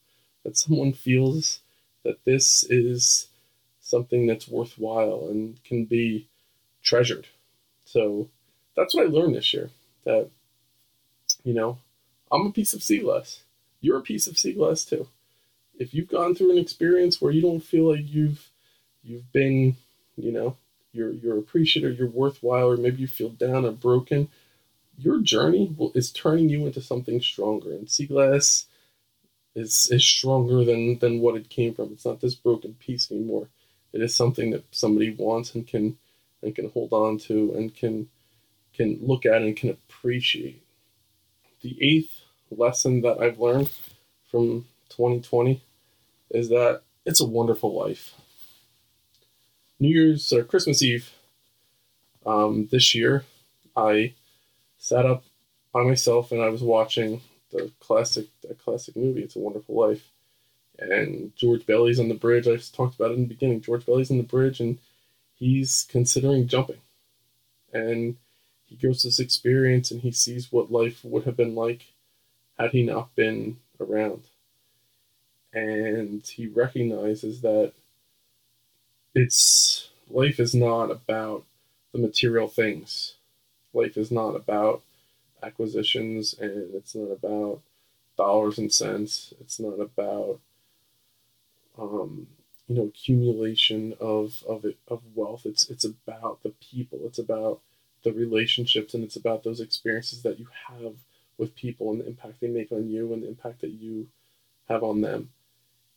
that 0.45 0.57
someone 0.57 0.93
feels 0.93 1.61
that 2.05 2.25
this 2.25 2.65
is 2.65 3.29
something 3.81 4.27
that's 4.27 4.49
worthwhile 4.49 5.29
and 5.31 5.63
can 5.65 5.85
be 5.85 6.27
treasured. 6.83 7.27
So 7.85 8.29
that's 8.77 8.95
what 8.95 9.07
I 9.07 9.11
learned 9.11 9.35
this 9.35 9.53
year 9.53 9.71
that, 10.05 10.29
you 11.45 11.55
know, 11.55 11.79
I'm 12.31 12.47
a 12.47 12.53
piece 12.53 12.75
of 12.75 12.83
sea 12.83 12.99
glass. 12.99 13.43
You're 13.81 13.99
a 13.99 14.03
piece 14.03 14.27
of 14.27 14.39
sea 14.39 14.53
glass 14.53 14.85
too 14.85 15.07
if 15.79 15.95
you've 15.95 16.09
gone 16.09 16.35
through 16.35 16.53
an 16.53 16.59
experience 16.59 17.21
where 17.21 17.33
you 17.33 17.41
don't 17.41 17.61
feel 17.61 17.93
like 17.93 18.03
you've 18.05 18.51
you've 19.03 19.33
been, 19.33 19.77
you 20.17 20.33
know, 20.33 20.57
you're 20.93 21.13
you're 21.13 21.39
appreciated, 21.39 21.93
or 21.93 21.95
you're 21.95 22.09
worthwhile, 22.09 22.71
or 22.71 22.77
maybe 22.77 23.01
you 23.01 23.07
feel 23.07 23.31
down 23.31 23.65
or 23.65 23.73
broken, 23.73 24.29
your 24.99 25.21
journey 25.21 25.75
will, 25.77 25.93
is 25.95 26.11
turning 26.11 26.49
you 26.49 26.67
into 26.67 26.81
something 26.81 27.21
stronger. 27.21 27.73
And 27.73 27.89
sea 27.89 28.07
glass 28.07 28.67
is 29.55 29.89
is 29.91 30.05
stronger 30.05 30.65
than 30.65 30.99
than 30.99 31.21
what 31.21 31.37
it 31.37 31.49
came 31.49 31.75
from. 31.75 31.93
It's 31.93 32.05
not 32.05 32.21
this 32.21 32.35
broken 32.35 32.75
piece 32.75 33.11
anymore. 33.11 33.49
It 33.93 34.03
is 34.03 34.15
something 34.15 34.51
that 34.51 34.65
somebody 34.73 35.15
wants 35.15 35.55
and 35.55 35.67
can 35.67 35.97
and 36.43 36.55
can 36.55 36.71
hold 36.71 36.93
on 36.93 37.19
to 37.19 37.55
and 37.57 37.75
can 37.75 38.09
can 38.75 38.99
look 39.01 39.25
at 39.25 39.43
and 39.43 39.57
can 39.57 39.71
appreciate. 39.71 40.63
The 41.63 41.77
eighth 41.81 42.21
lesson 42.51 43.01
that 43.03 43.21
I've 43.21 43.41
learned 43.41 43.71
from 44.31 44.67
2020 44.91 45.63
is 46.31 46.49
that 46.49 46.83
it's 47.05 47.21
a 47.21 47.27
wonderful 47.27 47.75
life. 47.75 48.15
New 49.81 49.89
Year's 49.89 50.33
or 50.33 50.45
Christmas 50.45 50.83
Eve 50.83 51.11
um, 52.27 52.69
this 52.71 52.95
year, 52.95 53.25
I 53.77 54.15
sat 54.79 55.07
up 55.07 55.25
by 55.73 55.85
myself 55.85 56.33
and 56.33 56.43
I 56.43 56.49
was 56.49 56.63
watching 56.63 57.21
the 57.51 57.71
classic 57.81 58.27
that 58.43 58.59
classic 58.59 58.97
movie, 58.97 59.23
It's 59.23 59.37
a 59.37 59.41
Wonderful 59.41 59.75
Life. 59.75 60.11
And 60.79 61.33
George 61.37 61.67
Bailey's 61.67 61.99
on 61.99 62.09
the 62.09 62.15
bridge. 62.15 62.47
I 62.47 62.57
talked 62.57 62.95
about 62.97 63.11
it 63.11 63.15
in 63.15 63.23
the 63.23 63.35
beginning. 63.35 63.61
George 63.61 63.85
Bailey's 63.85 64.11
on 64.11 64.19
the 64.19 64.23
bridge 64.23 64.61
and 64.61 64.79
he's 65.35 65.87
considering 65.89 66.47
jumping. 66.47 66.79
And 67.73 68.17
he 68.67 68.77
goes 68.77 69.03
this 69.03 69.19
experience 69.19 69.91
and 69.91 70.03
he 70.03 70.13
sees 70.13 70.53
what 70.53 70.71
life 70.71 71.01
would 71.05 71.25
have 71.25 71.37
been 71.37 71.55
like 71.55 71.87
had 72.59 72.71
he 72.71 72.83
not 72.83 73.15
been 73.15 73.57
around. 73.81 74.25
And 75.53 76.25
he 76.27 76.47
recognizes 76.47 77.41
that 77.43 77.73
it's 79.15 79.91
life 80.11 80.41
is 80.41 80.55
not 80.55 80.91
about 80.91 81.45
the 81.93 81.99
material 81.99 82.49
things. 82.49 83.15
Life 83.73 83.97
is 83.97 84.11
not 84.11 84.35
about 84.35 84.83
acquisitions 85.43 86.35
and 86.39 86.75
it's 86.75 86.95
not 86.95 87.11
about 87.13 87.61
dollars 88.17 88.59
and 88.59 88.73
cents. 88.73 89.35
It's 89.41 89.61
not 89.61 89.81
about 89.81 90.41
um, 91.79 92.27
you 92.67 92.77
know 92.77 92.85
accumulation 92.87 93.95
of 94.01 94.43
of 94.49 94.65
it 94.65 94.77
of 94.89 95.03
wealth. 95.15 95.47
It's 95.47 95.69
it's 95.71 95.85
about 95.85 96.43
the 96.43 96.53
people. 96.61 97.01
It's 97.05 97.19
about 97.19 97.61
the 98.05 98.13
relationships 98.13 98.95
and 98.95 99.05
it's 99.05 99.17
about 99.17 99.45
those 99.45 99.61
experiences 99.61 100.23
that 100.23 100.39
you 100.39 100.49
have 100.69 100.95
with 101.37 101.55
people 101.57 101.91
and 101.91 102.01
the 102.01 102.07
impact 102.07 102.41
they 102.41 102.49
make 102.49 102.73
on 102.73 102.89
you 102.89 103.13
and 103.13 103.23
the 103.23 103.29
impact 103.29 103.61
that 103.61 103.71
you 103.71 104.09
have 104.69 104.83
on 104.83 105.01
them. 105.01 105.31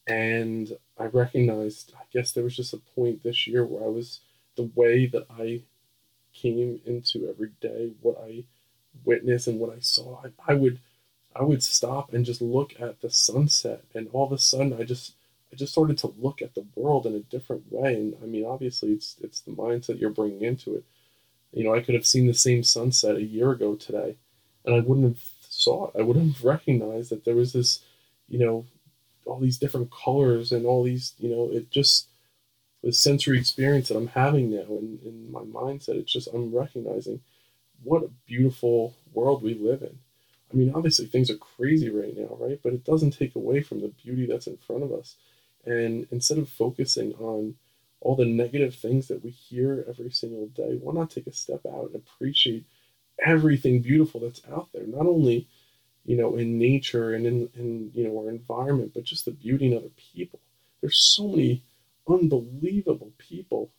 And 0.08 0.78
I 0.98 1.06
recognized, 1.06 1.94
I 1.98 2.04
guess 2.12 2.32
there 2.32 2.44
was 2.44 2.56
just 2.56 2.74
a 2.74 2.78
point 2.96 3.24
this 3.24 3.48
year 3.48 3.66
where 3.66 3.84
I 3.84 3.88
was 3.90 4.20
the 4.56 4.70
way 4.76 5.06
that 5.08 5.28
I 5.30 5.62
came 6.34 6.82
into 6.86 7.30
every 7.30 7.52
day, 7.62 7.92
what 8.02 8.18
I 8.24 8.46
witnessed 9.06 9.48
and 9.48 9.60
what 9.60 9.76
I 9.76 9.80
saw, 9.80 10.22
I, 10.26 10.52
I 10.52 10.56
would 10.56 10.80
I 11.36 11.44
would 11.44 11.64
stop 11.64 12.14
and 12.14 12.26
just 12.26 12.42
look 12.42 12.74
at 12.80 13.02
the 13.02 13.10
sunset 13.10 13.84
and 13.96 14.10
all 14.14 14.26
of 14.26 14.34
a 14.34 14.38
sudden 14.38 14.74
I 14.74 14.84
just 14.84 15.16
I 15.54 15.56
just 15.56 15.72
started 15.74 15.98
to 16.00 16.14
look 16.20 16.42
at 16.42 16.56
the 16.56 16.66
world 16.76 17.06
in 17.06 17.16
a 17.16 17.20
different 17.20 17.72
way. 17.72 17.96
And 17.96 18.16
I 18.24 18.26
mean 18.26 18.46
obviously 18.46 18.92
it's 18.94 19.18
it's 19.22 19.42
the 19.42 19.52
mindset 19.52 20.00
you're 20.00 20.10
bringing 20.10 20.42
into 20.42 20.76
it. 20.76 20.84
You 21.54 21.64
know, 21.64 21.76
I 21.76 21.82
could 21.82 21.96
have 21.96 22.08
seen 22.08 22.28
the 22.28 22.34
same 22.34 22.64
sunset 22.64 23.18
a 23.18 23.24
year 23.24 23.52
ago 23.52 23.76
today 23.76 24.18
and 24.66 24.76
I 24.76 24.80
wouldn't 24.80 25.08
have 25.08 25.24
saw 25.50 25.88
it. 25.88 26.00
I 26.00 26.04
wouldn't 26.04 26.36
have 26.36 26.46
recognized 26.46 27.12
that 27.12 27.26
there 27.26 27.36
was 27.36 27.54
this, 27.54 27.82
you 28.30 28.40
know, 28.40 28.66
all 29.32 29.39
these 29.39 29.58
different 29.58 29.91
colors 29.91 30.52
and 30.52 30.65
all 30.65 30.84
these, 30.84 31.13
you 31.20 31.30
know, 31.30 31.50
it 31.52 31.72
just 31.72 32.08
the 32.84 32.91
sensory 32.91 33.38
experience 33.39 33.88
that 33.88 33.98
I'm 33.98 34.08
having 34.08 34.52
now 34.52 34.65
in, 34.70 35.00
in 35.06 35.32
my 35.32 35.41
mindset, 35.41 35.96
it's 35.96 36.12
just 36.12 36.28
I'm 36.34 36.54
recognizing 36.54 37.22
what 37.84 38.04
a 38.04 38.10
beautiful 38.28 38.96
world 39.13 39.44
we 39.44 39.54
live 39.54 39.82
in. 39.82 39.98
I 40.52 40.58
mean, 40.58 40.74
obviously 40.76 41.06
things 41.06 41.30
are 41.30 41.38
crazy 41.38 41.89
right 41.89 42.15
now, 42.15 42.36
right? 42.39 42.60
But 42.62 42.74
it 42.74 42.84
doesn't 42.84 43.12
take 43.12 43.36
away 43.36 43.62
from 43.62 43.82
the 43.82 43.94
beauty 44.04 44.26
that's 44.26 44.48
in 44.48 44.58
front 44.58 44.84
of 44.84 44.91
us. 44.91 45.15
And 45.65 46.08
instead 46.12 46.38
of 46.39 46.50
focusing 46.50 47.13
on 47.13 47.56
all 48.02 48.15
the 48.15 48.26
negative 48.26 48.76
things 48.76 49.08
that 49.08 49.24
we 49.24 49.30
hear 49.30 49.86
every 49.88 50.12
single 50.12 50.48
day, 50.48 50.80
why 50.82 50.94
not 50.94 51.12
take 51.12 51.28
a 51.28 51.32
step 51.32 51.62
out 51.65 51.91
and 51.94 51.96
appreciate 51.96 52.65
everything 53.24 53.82
beautiful 53.82 54.20
that's 54.20 54.41
out 54.52 54.70
there? 54.74 54.88
Not 54.88 55.06
only, 55.06 55.48
you 56.06 56.18
know, 56.18 56.36
in 56.36 56.58
nature 56.58 57.14
and 57.14 57.26
in, 57.26 57.50
in 57.56 57.92
you 57.94 58.08
know 58.08 58.18
our 58.20 58.30
environment, 58.30 58.92
but 58.94 59.04
just 59.04 59.26
the 59.26 59.32
beauty 59.32 59.68
in 59.72 59.78
other 59.78 59.92
people. 60.14 60.40
There's 60.82 61.14
so 61.16 61.28
many 61.28 61.64
unbelievable 62.08 63.12
people, 63.18 63.70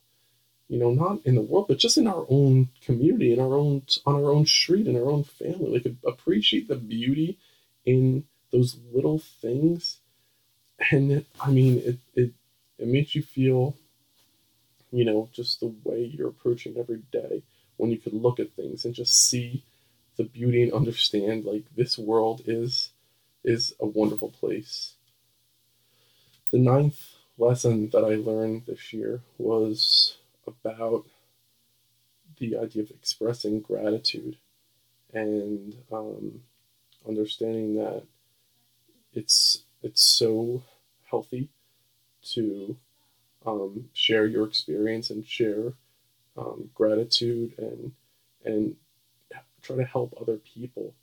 you 0.69 0.79
know, 0.79 0.91
not 0.91 1.19
in 1.25 1.35
the 1.35 1.41
world, 1.41 1.67
but 1.67 1.77
just 1.79 1.97
in 1.97 2.07
our 2.07 2.25
own 2.29 2.69
community, 2.81 3.33
in 3.33 3.39
our 3.39 3.55
own 3.55 3.83
on 4.05 4.15
our 4.15 4.31
own 4.31 4.45
street, 4.45 4.87
in 4.87 4.95
our 4.95 5.09
own 5.09 5.23
family. 5.23 5.71
Like 5.71 5.95
appreciate 6.07 6.67
the 6.67 6.75
beauty 6.75 7.37
in 7.85 8.25
those 8.51 8.77
little 8.93 9.19
things. 9.19 9.99
And 10.91 11.11
it, 11.11 11.27
I 11.41 11.51
mean, 11.51 11.79
it, 11.79 11.97
it 12.15 12.31
it 12.79 12.87
makes 12.87 13.15
you 13.15 13.21
feel, 13.21 13.75
you 14.91 15.05
know, 15.05 15.29
just 15.33 15.59
the 15.59 15.73
way 15.83 16.05
you're 16.05 16.29
approaching 16.29 16.77
every 16.77 17.01
day 17.11 17.43
when 17.77 17.91
you 17.91 17.97
could 17.97 18.13
look 18.13 18.39
at 18.39 18.51
things 18.53 18.85
and 18.85 18.93
just 18.93 19.13
see 19.29 19.63
the 20.17 20.23
beauty 20.23 20.63
and 20.63 20.73
understand 20.73 21.45
like 21.45 21.63
this 21.75 21.97
world 21.97 22.41
is 22.45 22.91
is 23.43 23.73
a 23.79 23.85
wonderful 23.85 24.29
place. 24.29 24.93
The 26.51 26.59
ninth 26.59 26.99
lesson 27.37 27.89
that 27.91 28.03
I 28.05 28.15
learned 28.15 28.65
this 28.67 28.93
year 28.93 29.21
was 29.37 30.17
about 30.47 31.05
the 32.37 32.57
idea 32.57 32.83
of 32.83 32.91
expressing 32.91 33.61
gratitude 33.61 34.37
and 35.13 35.75
um, 35.91 36.41
understanding 37.07 37.75
that 37.75 38.03
it's 39.13 39.63
it's 39.83 40.03
so 40.03 40.63
healthy 41.09 41.49
to 42.23 42.77
um, 43.45 43.89
share 43.93 44.25
your 44.25 44.47
experience 44.47 45.09
and 45.09 45.25
share 45.27 45.73
um, 46.37 46.69
gratitude 46.73 47.53
and 47.57 47.93
and 48.45 48.75
try 49.63 49.77
to 49.77 49.85
help 49.85 50.15
other 50.21 50.37
people. 50.37 50.93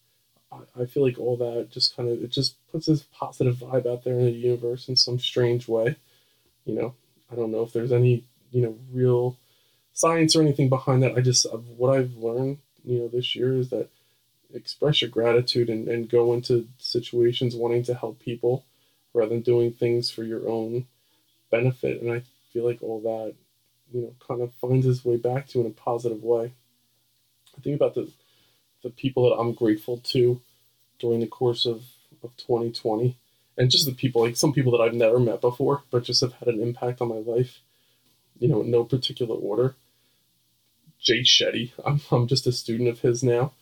I, 0.53 0.83
I 0.83 0.87
feel 0.87 1.05
like 1.05 1.19
all 1.19 1.37
that 1.39 1.71
just 1.71 1.97
kind 1.97 2.09
of 2.09 2.23
it 2.23 2.31
just 2.31 2.57
puts 2.71 2.87
this 2.87 3.05
positive 3.13 3.57
vibe 3.57 3.91
out 3.91 4.05
there 4.05 4.19
in 4.19 4.27
the 4.27 4.33
universe 4.33 4.89
in 4.89 4.97
some 4.97 5.19
strange 5.19 5.69
way 5.69 5.97
you 6.65 6.75
know, 6.75 6.95
I 7.31 7.35
don't 7.35 7.51
know 7.51 7.63
if 7.63 7.73
there's 7.73 7.93
any, 7.93 8.25
you 8.53 8.63
know, 8.63 8.77
real 8.93 9.37
science 9.93 10.37
or 10.37 10.43
anything 10.43 10.69
behind 10.69 11.03
that. 11.03 11.17
I 11.17 11.21
just, 11.21 11.47
what 11.77 11.97
I've 11.97 12.17
learned, 12.17 12.59
you 12.85 12.99
know, 13.01 13.09
this 13.09 13.35
year 13.35 13.55
is 13.55 13.71
that 13.71 13.89
express 14.55 15.03
your 15.03 15.11
gratitude 15.11 15.69
and, 15.69 15.89
and 15.89 16.09
go 16.09 16.33
into 16.33 16.69
situations 16.79 17.55
wanting 17.55 17.85
to 17.85 17.95
help 17.95 18.21
people 18.21 18.65
rather 19.15 19.31
than 19.31 19.41
doing 19.41 19.73
things 19.73 20.11
for 20.11 20.23
your 20.23 20.49
own 20.49 20.87
benefit. 21.51 22.01
And 22.03 22.13
I 22.13 22.23
feel 22.53 22.65
like 22.65 22.83
all 22.83 23.01
that, 23.01 23.35
you 23.93 24.03
know, 24.03 24.15
kind 24.27 24.41
of 24.43 24.53
finds 24.55 24.87
its 24.87 25.05
way 25.05 25.17
back 25.17 25.49
to 25.49 25.61
in 25.61 25.67
a 25.67 25.71
positive 25.71 26.23
way. 26.23 26.53
I 27.57 27.61
think 27.61 27.77
about 27.77 27.95
the 27.95 28.11
the 28.83 28.91
people 28.91 29.29
that 29.29 29.37
I'm 29.37 29.53
grateful 29.53 29.99
to 29.99 30.41
during 30.99 31.21
the 31.21 31.27
course 31.27 31.67
of, 31.67 31.85
of 32.23 32.37
2020 32.37 33.19
and 33.57 33.71
just 33.71 33.87
the 33.87 33.93
people, 33.93 34.23
like 34.23 34.37
some 34.37 34.53
people 34.53 34.73
that 34.73 34.83
I've 34.83 34.95
never 34.95 35.19
met 35.19 35.41
before, 35.41 35.83
but 35.91 36.05
just 36.05 36.21
have 36.23 36.35
had 36.35 36.49
an 36.49 36.63
impact 36.63 37.01
on 37.01 37.09
my 37.09 37.17
life, 37.17 37.61
you 38.39 38.49
know, 38.49 38.63
in 38.63 38.71
no 38.71 38.85
particular 38.85 39.37
order. 39.37 39.75
Jay 40.99 41.21
Shetty, 41.21 41.73
I'm, 41.85 42.01
I'm 42.11 42.27
just 42.27 42.47
a 42.47 42.53
student 42.53 42.89
of 42.89 43.01
his 43.01 43.23
now. 43.23 43.53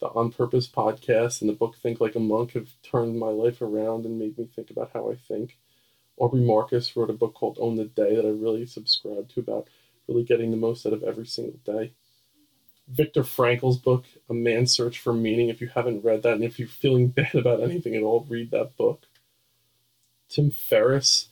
The 0.00 0.08
On 0.08 0.32
Purpose 0.32 0.66
podcast 0.66 1.40
and 1.40 1.48
the 1.48 1.54
book 1.54 1.76
Think 1.76 2.00
Like 2.00 2.16
a 2.16 2.20
Monk 2.20 2.52
have 2.52 2.70
turned 2.82 3.18
my 3.18 3.28
life 3.28 3.62
around 3.62 4.04
and 4.04 4.18
made 4.18 4.36
me 4.36 4.48
think 4.54 4.70
about 4.70 4.90
how 4.92 5.10
I 5.10 5.14
think. 5.14 5.56
Aubrey 6.16 6.42
Marcus 6.42 6.96
wrote 6.96 7.10
a 7.10 7.14
book 7.14 7.34
called 7.34 7.58
Own 7.60 7.76
the 7.76 7.84
Day 7.84 8.14
that 8.14 8.24
I 8.24 8.30
really 8.30 8.66
subscribe 8.66 9.28
to 9.30 9.40
about 9.40 9.68
really 10.08 10.24
getting 10.24 10.50
the 10.50 10.56
most 10.56 10.84
out 10.84 10.92
of 10.92 11.02
every 11.02 11.26
single 11.26 11.58
day. 11.64 11.92
Viktor 12.88 13.24
Frankl's 13.24 13.78
book, 13.78 14.04
A 14.28 14.34
Man's 14.34 14.72
Search 14.72 14.98
for 14.98 15.12
Meaning. 15.12 15.48
If 15.48 15.60
you 15.60 15.68
haven't 15.68 16.04
read 16.04 16.22
that 16.22 16.34
and 16.34 16.44
if 16.44 16.58
you're 16.58 16.68
feeling 16.68 17.08
bad 17.08 17.34
about 17.34 17.62
anything 17.62 17.94
at 17.94 18.02
all, 18.02 18.26
read 18.28 18.50
that 18.50 18.76
book. 18.76 19.04
Tim 20.28 20.50
Ferriss, 20.50 21.28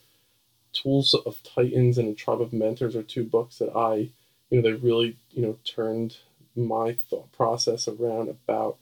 Tools 0.71 1.13
of 1.13 1.43
Titans 1.43 1.97
and 1.97 2.09
a 2.09 2.13
Tribe 2.13 2.41
of 2.41 2.53
Mentors 2.53 2.95
are 2.95 3.03
two 3.03 3.23
books 3.23 3.59
that 3.59 3.75
I, 3.75 4.09
you 4.49 4.61
know, 4.61 4.61
they 4.61 4.73
really, 4.73 5.17
you 5.31 5.41
know, 5.43 5.57
turned 5.63 6.17
my 6.55 6.97
thought 7.09 7.31
process 7.31 7.87
around 7.87 8.29
about 8.29 8.77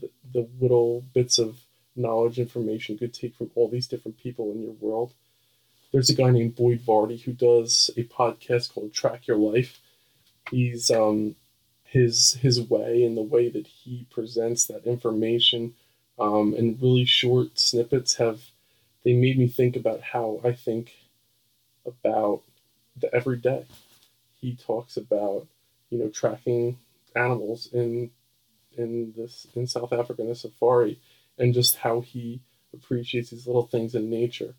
the, 0.00 0.10
the 0.32 0.48
little 0.60 1.04
bits 1.14 1.38
of 1.38 1.60
knowledge, 1.94 2.38
information 2.38 2.94
you 2.94 2.98
could 2.98 3.14
take 3.14 3.34
from 3.34 3.50
all 3.54 3.68
these 3.68 3.86
different 3.86 4.18
people 4.18 4.50
in 4.50 4.62
your 4.62 4.72
world. 4.72 5.12
There's 5.92 6.10
a 6.10 6.14
guy 6.14 6.30
named 6.30 6.56
Boyd 6.56 6.80
Varty 6.84 7.22
who 7.22 7.32
does 7.32 7.90
a 7.96 8.04
podcast 8.04 8.72
called 8.72 8.92
Track 8.92 9.26
Your 9.26 9.38
Life. 9.38 9.78
He's 10.50 10.90
um, 10.90 11.36
his 11.96 12.34
his 12.42 12.60
way 12.60 13.02
and 13.04 13.16
the 13.16 13.22
way 13.22 13.48
that 13.48 13.66
he 13.66 14.06
presents 14.10 14.66
that 14.66 14.84
information 14.84 15.72
um, 16.18 16.54
in 16.54 16.78
really 16.82 17.06
short 17.06 17.58
snippets 17.58 18.16
have 18.16 18.42
they 19.02 19.14
made 19.14 19.38
me 19.38 19.48
think 19.48 19.76
about 19.76 20.02
how 20.02 20.40
I 20.44 20.52
think 20.52 20.92
about 21.86 22.42
the 23.00 23.14
everyday. 23.14 23.64
He 24.40 24.56
talks 24.56 24.98
about, 24.98 25.46
you 25.88 25.98
know, 25.98 26.10
tracking 26.10 26.76
animals 27.14 27.70
in 27.72 28.10
in 28.76 29.14
this 29.16 29.46
in 29.54 29.66
South 29.66 29.94
Africa 29.94 30.20
in 30.20 30.28
a 30.28 30.34
safari 30.34 31.00
and 31.38 31.54
just 31.54 31.76
how 31.76 32.02
he 32.02 32.42
appreciates 32.74 33.30
these 33.30 33.46
little 33.46 33.66
things 33.66 33.94
in 33.94 34.10
nature 34.10 34.54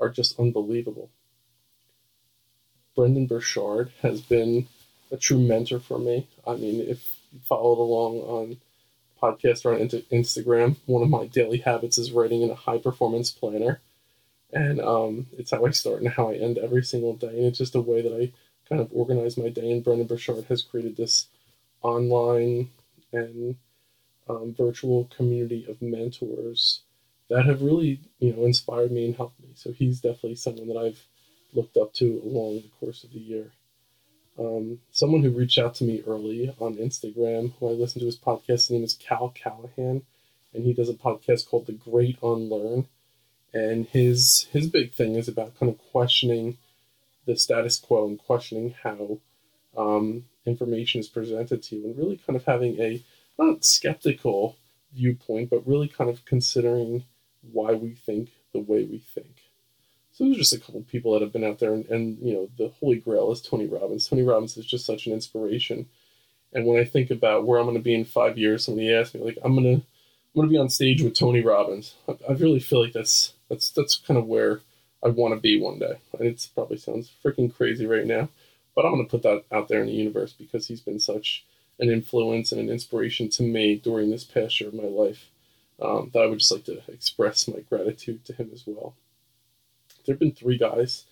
are 0.00 0.08
just 0.08 0.40
unbelievable. 0.40 1.08
Brendon 2.96 3.28
Burchard 3.28 3.92
has 4.02 4.20
been 4.20 4.66
a 5.10 5.16
true 5.16 5.38
mentor 5.38 5.80
for 5.80 5.98
me. 5.98 6.26
I 6.46 6.54
mean, 6.56 6.80
if 6.80 7.06
you 7.32 7.40
followed 7.44 7.78
along 7.78 8.18
on 8.20 8.56
podcast 9.20 9.64
or 9.64 9.74
on 9.74 9.88
Instagram, 9.88 10.76
one 10.86 11.02
of 11.02 11.10
my 11.10 11.26
daily 11.26 11.58
habits 11.58 11.98
is 11.98 12.12
writing 12.12 12.42
in 12.42 12.50
a 12.50 12.54
high 12.54 12.78
performance 12.78 13.30
planner 13.30 13.80
and 14.52 14.80
um, 14.80 15.26
it's 15.38 15.50
how 15.50 15.64
I 15.64 15.70
start 15.70 16.00
and 16.00 16.08
how 16.08 16.30
I 16.30 16.34
end 16.34 16.58
every 16.58 16.82
single 16.82 17.14
day. 17.14 17.28
And 17.28 17.46
it's 17.46 17.58
just 17.58 17.74
a 17.74 17.80
way 17.80 18.02
that 18.02 18.12
I 18.12 18.32
kind 18.68 18.80
of 18.80 18.90
organize 18.92 19.36
my 19.36 19.48
day. 19.48 19.70
And 19.70 19.84
Brendon 19.84 20.06
Burchard 20.06 20.44
has 20.48 20.62
created 20.62 20.96
this 20.96 21.26
online 21.82 22.70
and 23.12 23.56
um, 24.28 24.54
virtual 24.56 25.08
community 25.16 25.66
of 25.68 25.80
mentors 25.80 26.80
that 27.28 27.46
have 27.46 27.62
really, 27.62 28.00
you 28.18 28.32
know, 28.34 28.44
inspired 28.44 28.90
me 28.90 29.06
and 29.06 29.16
helped 29.16 29.40
me. 29.40 29.50
So 29.54 29.72
he's 29.72 30.00
definitely 30.00 30.34
someone 30.34 30.68
that 30.68 30.76
I've 30.76 31.04
looked 31.52 31.76
up 31.76 31.92
to 31.94 32.20
along 32.24 32.56
the 32.56 32.70
course 32.80 33.04
of 33.04 33.12
the 33.12 33.18
year. 33.18 33.52
Um, 34.40 34.80
someone 34.90 35.22
who 35.22 35.30
reached 35.30 35.58
out 35.58 35.74
to 35.76 35.84
me 35.84 36.02
early 36.06 36.54
on 36.58 36.76
Instagram, 36.76 37.52
who 37.58 37.68
I 37.68 37.72
listened 37.72 38.00
to 38.00 38.06
his 38.06 38.18
podcast, 38.18 38.46
his 38.46 38.70
name 38.70 38.84
is 38.84 38.94
Cal 38.94 39.28
Callahan, 39.28 40.02
and 40.54 40.64
he 40.64 40.72
does 40.72 40.88
a 40.88 40.94
podcast 40.94 41.46
called 41.46 41.66
The 41.66 41.72
Great 41.72 42.18
Unlearn. 42.22 42.86
And 43.52 43.86
his 43.86 44.46
his 44.52 44.68
big 44.68 44.94
thing 44.94 45.16
is 45.16 45.28
about 45.28 45.58
kind 45.58 45.70
of 45.70 45.78
questioning 45.90 46.56
the 47.26 47.36
status 47.36 47.76
quo 47.76 48.06
and 48.06 48.18
questioning 48.18 48.74
how 48.82 49.18
um, 49.76 50.24
information 50.46 51.00
is 51.00 51.08
presented 51.08 51.62
to 51.64 51.76
you, 51.76 51.84
and 51.84 51.98
really 51.98 52.16
kind 52.16 52.36
of 52.36 52.44
having 52.44 52.80
a 52.80 53.02
not 53.38 53.64
skeptical 53.64 54.56
viewpoint, 54.94 55.50
but 55.50 55.66
really 55.66 55.88
kind 55.88 56.08
of 56.08 56.24
considering 56.24 57.04
why 57.52 57.72
we 57.72 57.90
think 57.90 58.30
the 58.52 58.60
way 58.60 58.84
we 58.84 58.98
think. 58.98 59.39
So 60.20 60.26
there's 60.26 60.36
just 60.36 60.52
a 60.52 60.58
couple 60.58 60.82
people 60.82 61.14
that 61.14 61.22
have 61.22 61.32
been 61.32 61.44
out 61.44 61.60
there, 61.60 61.72
and, 61.72 61.86
and 61.86 62.18
you 62.20 62.34
know, 62.34 62.50
the 62.58 62.68
holy 62.78 62.98
grail 62.98 63.32
is 63.32 63.40
Tony 63.40 63.66
Robbins. 63.66 64.06
Tony 64.06 64.22
Robbins 64.22 64.54
is 64.58 64.66
just 64.66 64.84
such 64.84 65.06
an 65.06 65.14
inspiration. 65.14 65.88
And 66.52 66.66
when 66.66 66.78
I 66.78 66.84
think 66.84 67.10
about 67.10 67.46
where 67.46 67.58
I'm 67.58 67.64
going 67.64 67.78
to 67.78 67.82
be 67.82 67.94
in 67.94 68.04
five 68.04 68.36
years, 68.36 68.66
somebody 68.66 68.94
asks 68.94 69.14
me, 69.14 69.22
like, 69.22 69.38
I'm 69.42 69.54
gonna, 69.54 69.76
I'm 69.76 69.82
gonna 70.36 70.48
be 70.48 70.58
on 70.58 70.68
stage 70.68 71.00
with 71.00 71.14
Tony 71.14 71.40
Robbins. 71.40 71.94
I, 72.06 72.16
I 72.28 72.32
really 72.34 72.60
feel 72.60 72.84
like 72.84 72.92
that's 72.92 73.32
that's 73.48 73.70
that's 73.70 73.96
kind 73.96 74.18
of 74.18 74.26
where 74.26 74.60
I 75.02 75.08
want 75.08 75.32
to 75.32 75.40
be 75.40 75.58
one 75.58 75.78
day. 75.78 75.94
And 76.18 76.28
it 76.28 76.50
probably 76.54 76.76
sounds 76.76 77.10
freaking 77.24 77.54
crazy 77.56 77.86
right 77.86 78.04
now, 78.04 78.28
but 78.76 78.84
I'm 78.84 78.92
gonna 78.92 79.04
put 79.04 79.22
that 79.22 79.44
out 79.50 79.68
there 79.68 79.80
in 79.80 79.86
the 79.86 79.94
universe 79.94 80.34
because 80.34 80.66
he's 80.66 80.82
been 80.82 81.00
such 81.00 81.46
an 81.78 81.90
influence 81.90 82.52
and 82.52 82.60
an 82.60 82.68
inspiration 82.68 83.30
to 83.30 83.42
me 83.42 83.76
during 83.76 84.10
this 84.10 84.24
past 84.24 84.60
year 84.60 84.68
of 84.68 84.74
my 84.74 84.82
life 84.82 85.30
um, 85.80 86.10
that 86.12 86.20
I 86.22 86.26
would 86.26 86.40
just 86.40 86.52
like 86.52 86.64
to 86.64 86.82
express 86.92 87.48
my 87.48 87.60
gratitude 87.60 88.26
to 88.26 88.34
him 88.34 88.50
as 88.52 88.64
well. 88.66 88.94
There 90.04 90.14
have 90.14 90.20
been 90.20 90.32
three 90.32 90.58
guys 90.58 91.04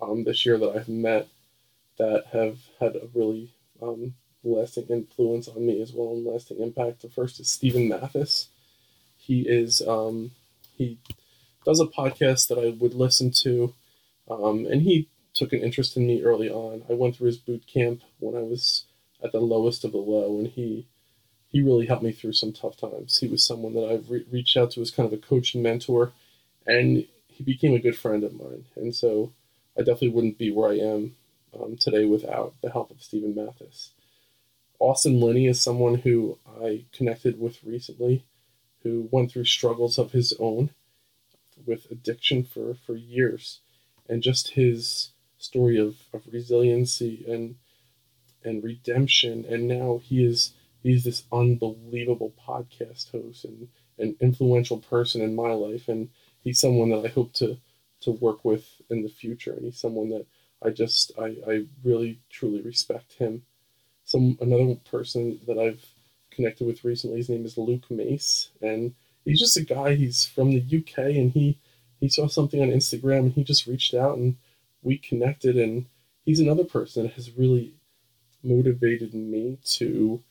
um, 0.00 0.24
this 0.24 0.44
year 0.44 0.58
that 0.58 0.76
I've 0.76 0.88
met 0.88 1.28
that 1.98 2.26
have 2.32 2.58
had 2.80 2.96
a 2.96 3.08
really 3.14 3.52
um, 3.80 4.14
lasting 4.44 4.86
influence 4.88 5.48
on 5.48 5.66
me 5.66 5.80
as 5.80 5.92
well 5.92 6.14
and 6.14 6.24
lasting 6.24 6.60
impact. 6.60 7.02
The 7.02 7.08
first 7.08 7.40
is 7.40 7.48
Stephen 7.48 7.88
Mathis. 7.88 8.48
He 9.16 9.42
is 9.42 9.82
um, 9.86 10.32
he 10.76 10.98
does 11.64 11.80
a 11.80 11.86
podcast 11.86 12.48
that 12.48 12.58
I 12.58 12.70
would 12.70 12.94
listen 12.94 13.30
to, 13.42 13.72
um, 14.28 14.66
and 14.66 14.82
he 14.82 15.08
took 15.34 15.52
an 15.52 15.60
interest 15.60 15.96
in 15.96 16.06
me 16.06 16.22
early 16.22 16.50
on. 16.50 16.82
I 16.90 16.94
went 16.94 17.16
through 17.16 17.28
his 17.28 17.38
boot 17.38 17.66
camp 17.66 18.02
when 18.18 18.36
I 18.36 18.42
was 18.42 18.84
at 19.22 19.32
the 19.32 19.40
lowest 19.40 19.84
of 19.84 19.92
the 19.92 19.98
low, 19.98 20.38
and 20.38 20.48
he 20.48 20.86
he 21.48 21.62
really 21.62 21.86
helped 21.86 22.02
me 22.02 22.12
through 22.12 22.32
some 22.32 22.52
tough 22.52 22.76
times. 22.78 23.18
He 23.18 23.28
was 23.28 23.46
someone 23.46 23.74
that 23.74 23.88
I've 23.88 24.10
re- 24.10 24.26
reached 24.30 24.56
out 24.56 24.72
to 24.72 24.80
as 24.80 24.90
kind 24.90 25.06
of 25.06 25.12
a 25.12 25.22
coach 25.22 25.54
and 25.54 25.62
mentor, 25.62 26.12
and 26.66 27.06
he 27.32 27.44
became 27.44 27.74
a 27.74 27.80
good 27.80 27.96
friend 27.96 28.24
of 28.24 28.34
mine. 28.34 28.64
And 28.76 28.94
so 28.94 29.32
I 29.76 29.80
definitely 29.80 30.10
wouldn't 30.10 30.38
be 30.38 30.50
where 30.50 30.70
I 30.70 30.78
am 30.78 31.16
um, 31.58 31.76
today 31.76 32.04
without 32.04 32.54
the 32.62 32.70
help 32.70 32.90
of 32.90 33.02
Stephen 33.02 33.34
Mathis. 33.34 33.90
Austin 34.78 35.20
Linney 35.20 35.46
is 35.46 35.60
someone 35.60 35.96
who 35.96 36.38
I 36.62 36.84
connected 36.92 37.40
with 37.40 37.62
recently, 37.64 38.24
who 38.82 39.08
went 39.12 39.30
through 39.30 39.44
struggles 39.44 39.98
of 39.98 40.12
his 40.12 40.34
own 40.38 40.70
with 41.64 41.90
addiction 41.90 42.42
for, 42.42 42.74
for 42.74 42.96
years, 42.96 43.60
and 44.08 44.22
just 44.22 44.50
his 44.50 45.10
story 45.38 45.78
of, 45.78 45.96
of 46.12 46.22
resiliency 46.32 47.24
and 47.28 47.56
and 48.44 48.64
redemption. 48.64 49.44
And 49.48 49.68
now 49.68 50.00
he 50.02 50.24
is 50.24 50.52
he's 50.82 51.04
this 51.04 51.24
unbelievable 51.32 52.32
podcast 52.44 53.10
host 53.12 53.44
and 53.44 53.68
an 53.98 54.16
influential 54.20 54.78
person 54.78 55.20
in 55.22 55.34
my 55.34 55.52
life. 55.52 55.88
And 55.88 56.10
he's 56.42 56.60
someone 56.60 56.90
that 56.90 57.04
I 57.04 57.08
hope 57.08 57.32
to 57.34 57.58
to 58.02 58.10
work 58.10 58.44
with 58.44 58.66
in 58.90 59.02
the 59.02 59.08
future. 59.08 59.52
And 59.52 59.64
he's 59.64 59.78
someone 59.78 60.10
that 60.10 60.26
I 60.62 60.70
just 60.70 61.12
I, 61.18 61.36
I 61.48 61.66
really 61.84 62.20
truly 62.30 62.60
respect 62.62 63.14
him. 63.14 63.42
Some 64.04 64.38
another 64.40 64.76
person 64.90 65.40
that 65.46 65.58
I've 65.58 65.84
connected 66.30 66.66
with 66.66 66.84
recently, 66.84 67.18
his 67.18 67.28
name 67.28 67.44
is 67.44 67.58
Luke 67.58 67.90
Mace, 67.90 68.50
and 68.60 68.94
he's 69.24 69.38
just 69.38 69.56
a 69.56 69.64
guy. 69.64 69.94
He's 69.94 70.24
from 70.24 70.50
the 70.50 70.60
UK, 70.60 70.98
and 70.98 71.32
he 71.32 71.58
he 72.00 72.08
saw 72.08 72.26
something 72.26 72.60
on 72.60 72.68
Instagram, 72.68 73.20
and 73.20 73.32
he 73.32 73.44
just 73.44 73.66
reached 73.66 73.94
out, 73.94 74.18
and 74.18 74.36
we 74.82 74.98
connected. 74.98 75.56
And 75.56 75.86
he's 76.24 76.40
another 76.40 76.64
person 76.64 77.04
that 77.04 77.12
has 77.14 77.30
really 77.36 77.74
motivated 78.42 79.14
me 79.14 79.58
to 79.64 80.22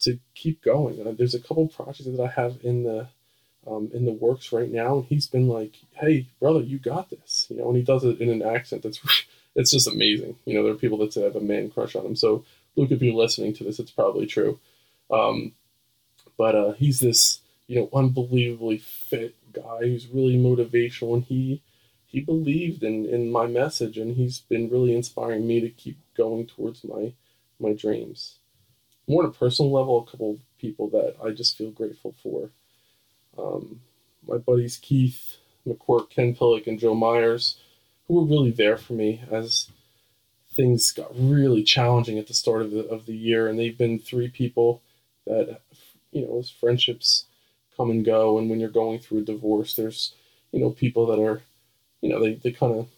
to 0.00 0.18
keep 0.34 0.62
going. 0.62 1.06
Uh, 1.06 1.12
there's 1.16 1.34
a 1.34 1.40
couple 1.40 1.68
projects 1.68 2.04
that 2.04 2.20
I 2.20 2.40
have 2.40 2.58
in 2.62 2.82
the 2.82 3.08
um, 3.66 3.90
in 3.92 4.04
the 4.04 4.12
works 4.12 4.52
right 4.52 4.70
now, 4.70 4.96
and 4.96 5.04
he's 5.06 5.26
been 5.26 5.48
like, 5.48 5.76
"Hey, 5.94 6.26
brother, 6.40 6.60
you 6.60 6.78
got 6.78 7.10
this," 7.10 7.46
you 7.50 7.56
know, 7.56 7.68
and 7.68 7.76
he 7.76 7.82
does 7.82 8.04
it 8.04 8.20
in 8.20 8.28
an 8.30 8.42
accent 8.42 8.82
that's 8.82 9.00
it's 9.54 9.70
just 9.70 9.88
amazing. 9.88 10.36
You 10.44 10.54
know, 10.54 10.62
there 10.64 10.72
are 10.72 10.76
people 10.76 10.98
that 10.98 11.14
have 11.14 11.36
a 11.36 11.40
man 11.40 11.70
crush 11.70 11.96
on 11.96 12.06
him. 12.06 12.16
So, 12.16 12.44
Luke, 12.76 12.90
if 12.90 13.02
you're 13.02 13.14
listening 13.14 13.54
to 13.54 13.64
this, 13.64 13.78
it's 13.78 13.90
probably 13.90 14.26
true. 14.26 14.58
Um, 15.10 15.52
but 16.36 16.54
uh, 16.54 16.72
he's 16.72 17.00
this 17.00 17.40
you 17.66 17.76
know 17.80 17.88
unbelievably 17.92 18.78
fit 18.78 19.34
guy 19.52 19.78
who's 19.80 20.08
really 20.08 20.36
motivational, 20.36 21.14
and 21.14 21.24
he 21.24 21.62
he 22.06 22.20
believed 22.20 22.82
in 22.82 23.06
in 23.06 23.30
my 23.30 23.46
message, 23.46 23.98
and 23.98 24.16
he's 24.16 24.40
been 24.40 24.68
really 24.70 24.94
inspiring 24.94 25.46
me 25.46 25.60
to 25.60 25.70
keep 25.70 25.98
going 26.16 26.46
towards 26.46 26.84
my 26.84 27.12
my 27.58 27.72
dreams. 27.72 28.38
More 29.08 29.22
on 29.22 29.28
a 29.28 29.32
personal 29.32 29.72
level, 29.72 29.98
a 30.00 30.10
couple 30.10 30.38
people 30.58 30.88
that 30.90 31.16
I 31.24 31.30
just 31.30 31.56
feel 31.56 31.70
grateful 31.70 32.14
for. 32.22 32.50
Um, 33.38 33.80
my 34.26 34.38
buddies 34.38 34.78
Keith 34.78 35.36
McQuirk, 35.66 36.10
Ken 36.10 36.34
Pillock, 36.34 36.66
and 36.66 36.78
Joe 36.78 36.94
Myers, 36.94 37.58
who 38.06 38.14
were 38.14 38.26
really 38.26 38.50
there 38.50 38.76
for 38.76 38.92
me 38.94 39.22
as 39.30 39.70
things 40.54 40.90
got 40.92 41.10
really 41.14 41.62
challenging 41.62 42.18
at 42.18 42.26
the 42.26 42.34
start 42.34 42.62
of 42.62 42.70
the 42.70 42.86
of 42.86 43.06
the 43.06 43.16
year, 43.16 43.48
and 43.48 43.58
they've 43.58 43.76
been 43.76 43.98
three 43.98 44.28
people 44.28 44.82
that 45.26 45.60
you 46.12 46.26
know 46.26 46.38
as 46.38 46.50
friendships 46.50 47.26
come 47.76 47.90
and 47.90 48.04
go, 48.04 48.38
and 48.38 48.48
when 48.48 48.60
you're 48.60 48.70
going 48.70 48.98
through 48.98 49.18
a 49.18 49.24
divorce, 49.24 49.74
there's 49.74 50.14
you 50.52 50.60
know 50.60 50.70
people 50.70 51.06
that 51.06 51.20
are 51.22 51.42
you 52.00 52.08
know 52.08 52.20
they 52.22 52.34
they 52.34 52.50
kind 52.50 52.74
of 52.74 52.88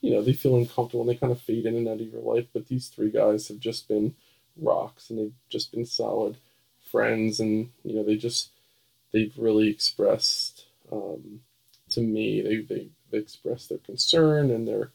you 0.00 0.12
know 0.12 0.22
they 0.22 0.32
feel 0.32 0.56
uncomfortable 0.56 1.00
and 1.00 1.10
they 1.10 1.16
kind 1.16 1.32
of 1.32 1.40
fade 1.40 1.66
in 1.66 1.76
and 1.76 1.88
out 1.88 2.00
of 2.00 2.12
your 2.12 2.22
life, 2.22 2.46
but 2.52 2.68
these 2.68 2.88
three 2.88 3.10
guys 3.10 3.48
have 3.48 3.58
just 3.58 3.88
been 3.88 4.14
rocks, 4.56 5.10
and 5.10 5.18
they've 5.18 5.34
just 5.48 5.72
been 5.72 5.86
solid 5.86 6.36
friends, 6.90 7.40
and 7.40 7.70
you 7.84 7.94
know 7.94 8.04
they 8.04 8.16
just 8.16 8.50
they've 9.12 9.34
really 9.38 9.68
expressed 9.68 10.66
um, 10.92 11.40
to 11.90 12.00
me 12.00 12.42
they, 12.42 12.56
they 12.62 12.88
they 13.10 13.18
expressed 13.18 13.68
their 13.68 13.78
concern 13.78 14.50
and 14.50 14.68
their 14.68 14.90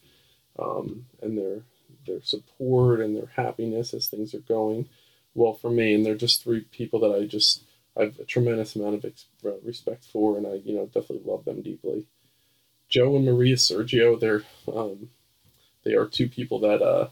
um, 0.58 1.06
and 1.22 1.36
their 1.36 1.62
their 2.06 2.22
support 2.22 3.00
and 3.00 3.16
their 3.16 3.30
happiness 3.36 3.94
as 3.94 4.08
things 4.08 4.34
are 4.34 4.40
going 4.40 4.88
well 5.34 5.54
for 5.54 5.70
me, 5.70 5.94
and 5.94 6.04
they're 6.04 6.14
just 6.14 6.42
three 6.42 6.60
people 6.60 7.00
that 7.00 7.16
I 7.16 7.26
just 7.26 7.64
I've 7.96 8.18
a 8.18 8.24
tremendous 8.24 8.76
amount 8.76 8.96
of 8.96 9.04
ex- 9.04 9.26
uh, 9.44 9.60
respect 9.62 10.04
for, 10.04 10.36
and 10.36 10.46
I 10.46 10.54
you 10.64 10.74
know 10.74 10.86
definitely 10.86 11.22
love 11.24 11.44
them 11.44 11.62
deeply. 11.62 12.06
Joe 12.88 13.16
and 13.16 13.24
Maria 13.24 13.56
Sergio, 13.56 14.18
they're 14.18 14.42
um, 14.72 15.10
they 15.84 15.94
are 15.94 16.06
two 16.06 16.28
people 16.28 16.60
that 16.60 16.82
uh, 16.82 17.08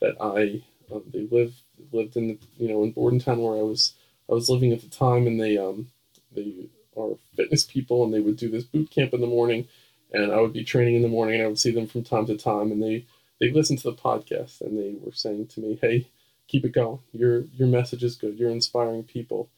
that 0.00 0.16
I 0.20 0.64
um, 0.94 1.04
they 1.12 1.26
live 1.30 1.54
lived 1.92 2.16
in 2.16 2.28
the, 2.28 2.38
you 2.58 2.68
know 2.68 2.82
in 2.84 2.92
Bordentown 2.92 3.40
where 3.40 3.58
I 3.58 3.62
was 3.62 3.94
I 4.30 4.34
was 4.34 4.48
living 4.48 4.72
at 4.72 4.82
the 4.82 4.88
time, 4.88 5.26
and 5.26 5.40
they 5.40 5.58
um 5.58 5.88
they 6.34 6.68
are 6.96 7.16
fitness 7.36 7.64
people, 7.64 8.04
and 8.04 8.12
they 8.12 8.20
would 8.20 8.36
do 8.36 8.50
this 8.50 8.64
boot 8.64 8.90
camp 8.90 9.14
in 9.14 9.20
the 9.20 9.26
morning, 9.26 9.68
and 10.12 10.32
I 10.32 10.40
would 10.40 10.52
be 10.52 10.64
training 10.64 10.96
in 10.96 11.02
the 11.02 11.08
morning, 11.08 11.36
and 11.36 11.44
I 11.44 11.48
would 11.48 11.58
see 11.58 11.72
them 11.72 11.86
from 11.86 12.04
time 12.04 12.26
to 12.26 12.36
time, 12.36 12.72
and 12.72 12.82
they 12.82 13.06
they 13.40 13.50
listened 13.50 13.80
to 13.80 13.90
the 13.90 13.96
podcast, 13.96 14.60
and 14.60 14.78
they 14.78 14.94
were 15.00 15.12
saying 15.12 15.48
to 15.48 15.60
me, 15.60 15.78
"Hey, 15.80 16.06
keep 16.48 16.64
it 16.64 16.72
going. 16.72 17.00
Your 17.12 17.44
your 17.56 17.68
message 17.68 18.04
is 18.04 18.16
good. 18.16 18.38
You're 18.38 18.50
inspiring 18.50 19.04
people." 19.04 19.48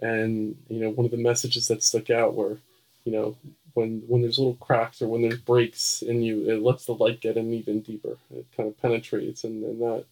And 0.00 0.56
you 0.68 0.80
know, 0.80 0.90
one 0.90 1.06
of 1.06 1.12
the 1.12 1.16
messages 1.16 1.68
that 1.68 1.82
stuck 1.82 2.10
out 2.10 2.34
were, 2.34 2.58
you 3.04 3.12
know, 3.12 3.36
when 3.74 4.02
when 4.08 4.22
there's 4.22 4.38
little 4.38 4.54
cracks 4.56 5.00
or 5.00 5.08
when 5.08 5.22
there's 5.22 5.38
breaks 5.38 6.02
in 6.02 6.22
you, 6.22 6.50
it 6.50 6.62
lets 6.62 6.86
the 6.86 6.94
light 6.94 7.20
get 7.20 7.36
in 7.36 7.52
even 7.52 7.80
deeper. 7.80 8.16
It 8.34 8.46
kind 8.56 8.68
of 8.68 8.80
penetrates, 8.80 9.44
and, 9.44 9.62
and 9.64 9.80
that 9.80 10.04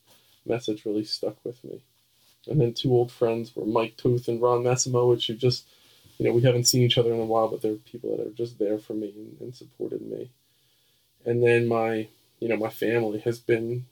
message 0.46 0.84
really 0.84 1.04
stuck 1.04 1.36
with 1.44 1.62
me. 1.64 1.80
And 2.46 2.60
then 2.60 2.74
two 2.74 2.92
old 2.92 3.10
friends 3.10 3.54
were 3.56 3.64
Mike 3.64 3.96
Toth 3.96 4.28
and 4.28 4.40
Ron 4.40 4.62
Masimowicz, 4.62 5.26
who 5.26 5.34
just, 5.34 5.66
you 6.18 6.26
know, 6.26 6.32
we 6.32 6.42
haven't 6.42 6.64
seen 6.68 6.82
each 6.82 6.98
other 6.98 7.12
in 7.12 7.20
a 7.20 7.24
while, 7.24 7.48
but 7.48 7.62
they're 7.62 7.74
people 7.74 8.16
that 8.16 8.26
are 8.26 8.30
just 8.30 8.58
there 8.58 8.78
for 8.78 8.94
me 8.94 9.12
and, 9.16 9.36
and 9.40 9.54
supported 9.54 10.02
me. 10.02 10.30
And 11.24 11.42
then 11.42 11.66
my, 11.66 12.08
you 12.40 12.48
know, 12.48 12.56
my 12.56 12.70
family 12.70 13.20
has 13.20 13.38
been 13.38 13.86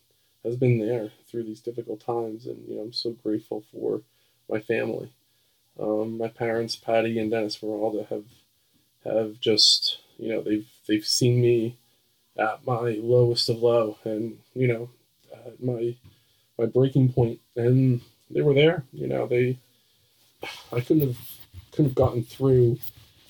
has 0.44 0.56
been 0.56 0.78
there 0.78 1.10
through 1.28 1.44
these 1.44 1.60
difficult 1.60 2.00
times, 2.00 2.46
and 2.46 2.66
you 2.68 2.76
know, 2.76 2.82
I'm 2.82 2.92
so 2.92 3.10
grateful 3.10 3.62
for 3.72 4.02
my 4.48 4.60
family. 4.60 5.12
Um, 5.78 6.18
my 6.18 6.28
parents, 6.28 6.76
Patty 6.76 7.18
and 7.18 7.30
Dennis 7.30 7.58
Meralda, 7.58 8.06
have 8.08 8.24
have 9.04 9.40
just, 9.40 9.98
you 10.18 10.28
know, 10.28 10.42
they've 10.42 10.68
they've 10.88 11.06
seen 11.06 11.40
me 11.40 11.78
at 12.38 12.66
my 12.66 12.98
lowest 13.00 13.48
of 13.48 13.62
low, 13.62 13.98
and 14.04 14.38
you 14.54 14.68
know, 14.68 14.90
at 15.46 15.62
my 15.62 15.96
my 16.58 16.66
breaking 16.66 17.12
point, 17.12 17.40
and 17.56 18.00
they 18.30 18.42
were 18.42 18.54
there. 18.54 18.84
You 18.92 19.08
know, 19.08 19.26
they 19.26 19.58
I 20.72 20.80
couldn't 20.80 21.08
have 21.08 21.18
couldn't 21.72 21.86
have 21.86 21.94
gotten 21.94 22.22
through 22.22 22.78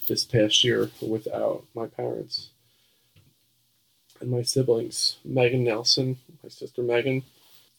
this 0.08 0.24
past 0.24 0.62
year 0.64 0.90
without 1.00 1.64
my 1.74 1.86
parents 1.86 2.50
and 4.20 4.30
my 4.30 4.42
siblings. 4.42 5.16
Megan 5.24 5.64
Nelson, 5.64 6.18
my 6.42 6.48
sister 6.48 6.82
Megan, 6.82 7.22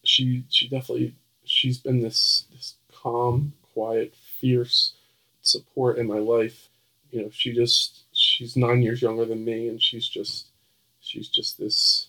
she 0.04 0.46
she 0.50 0.68
definitely 0.68 1.16
she's 1.46 1.78
been 1.78 2.02
this 2.02 2.46
this 2.52 2.76
calm, 2.94 3.54
quiet, 3.74 4.14
fierce 4.40 4.94
support 5.42 5.98
in 5.98 6.08
my 6.08 6.20
life. 6.20 6.70
You 7.12 7.24
know, 7.24 7.30
she 7.32 7.54
just 7.54 8.04
she's 8.14 8.58
nine 8.58 8.82
years 8.82 9.02
younger 9.02 9.26
than 9.26 9.46
me, 9.46 9.68
and 9.68 9.82
she's 9.82 10.08
just 10.08 10.48
she's 11.02 11.28
just 11.28 11.58
this 11.60 12.08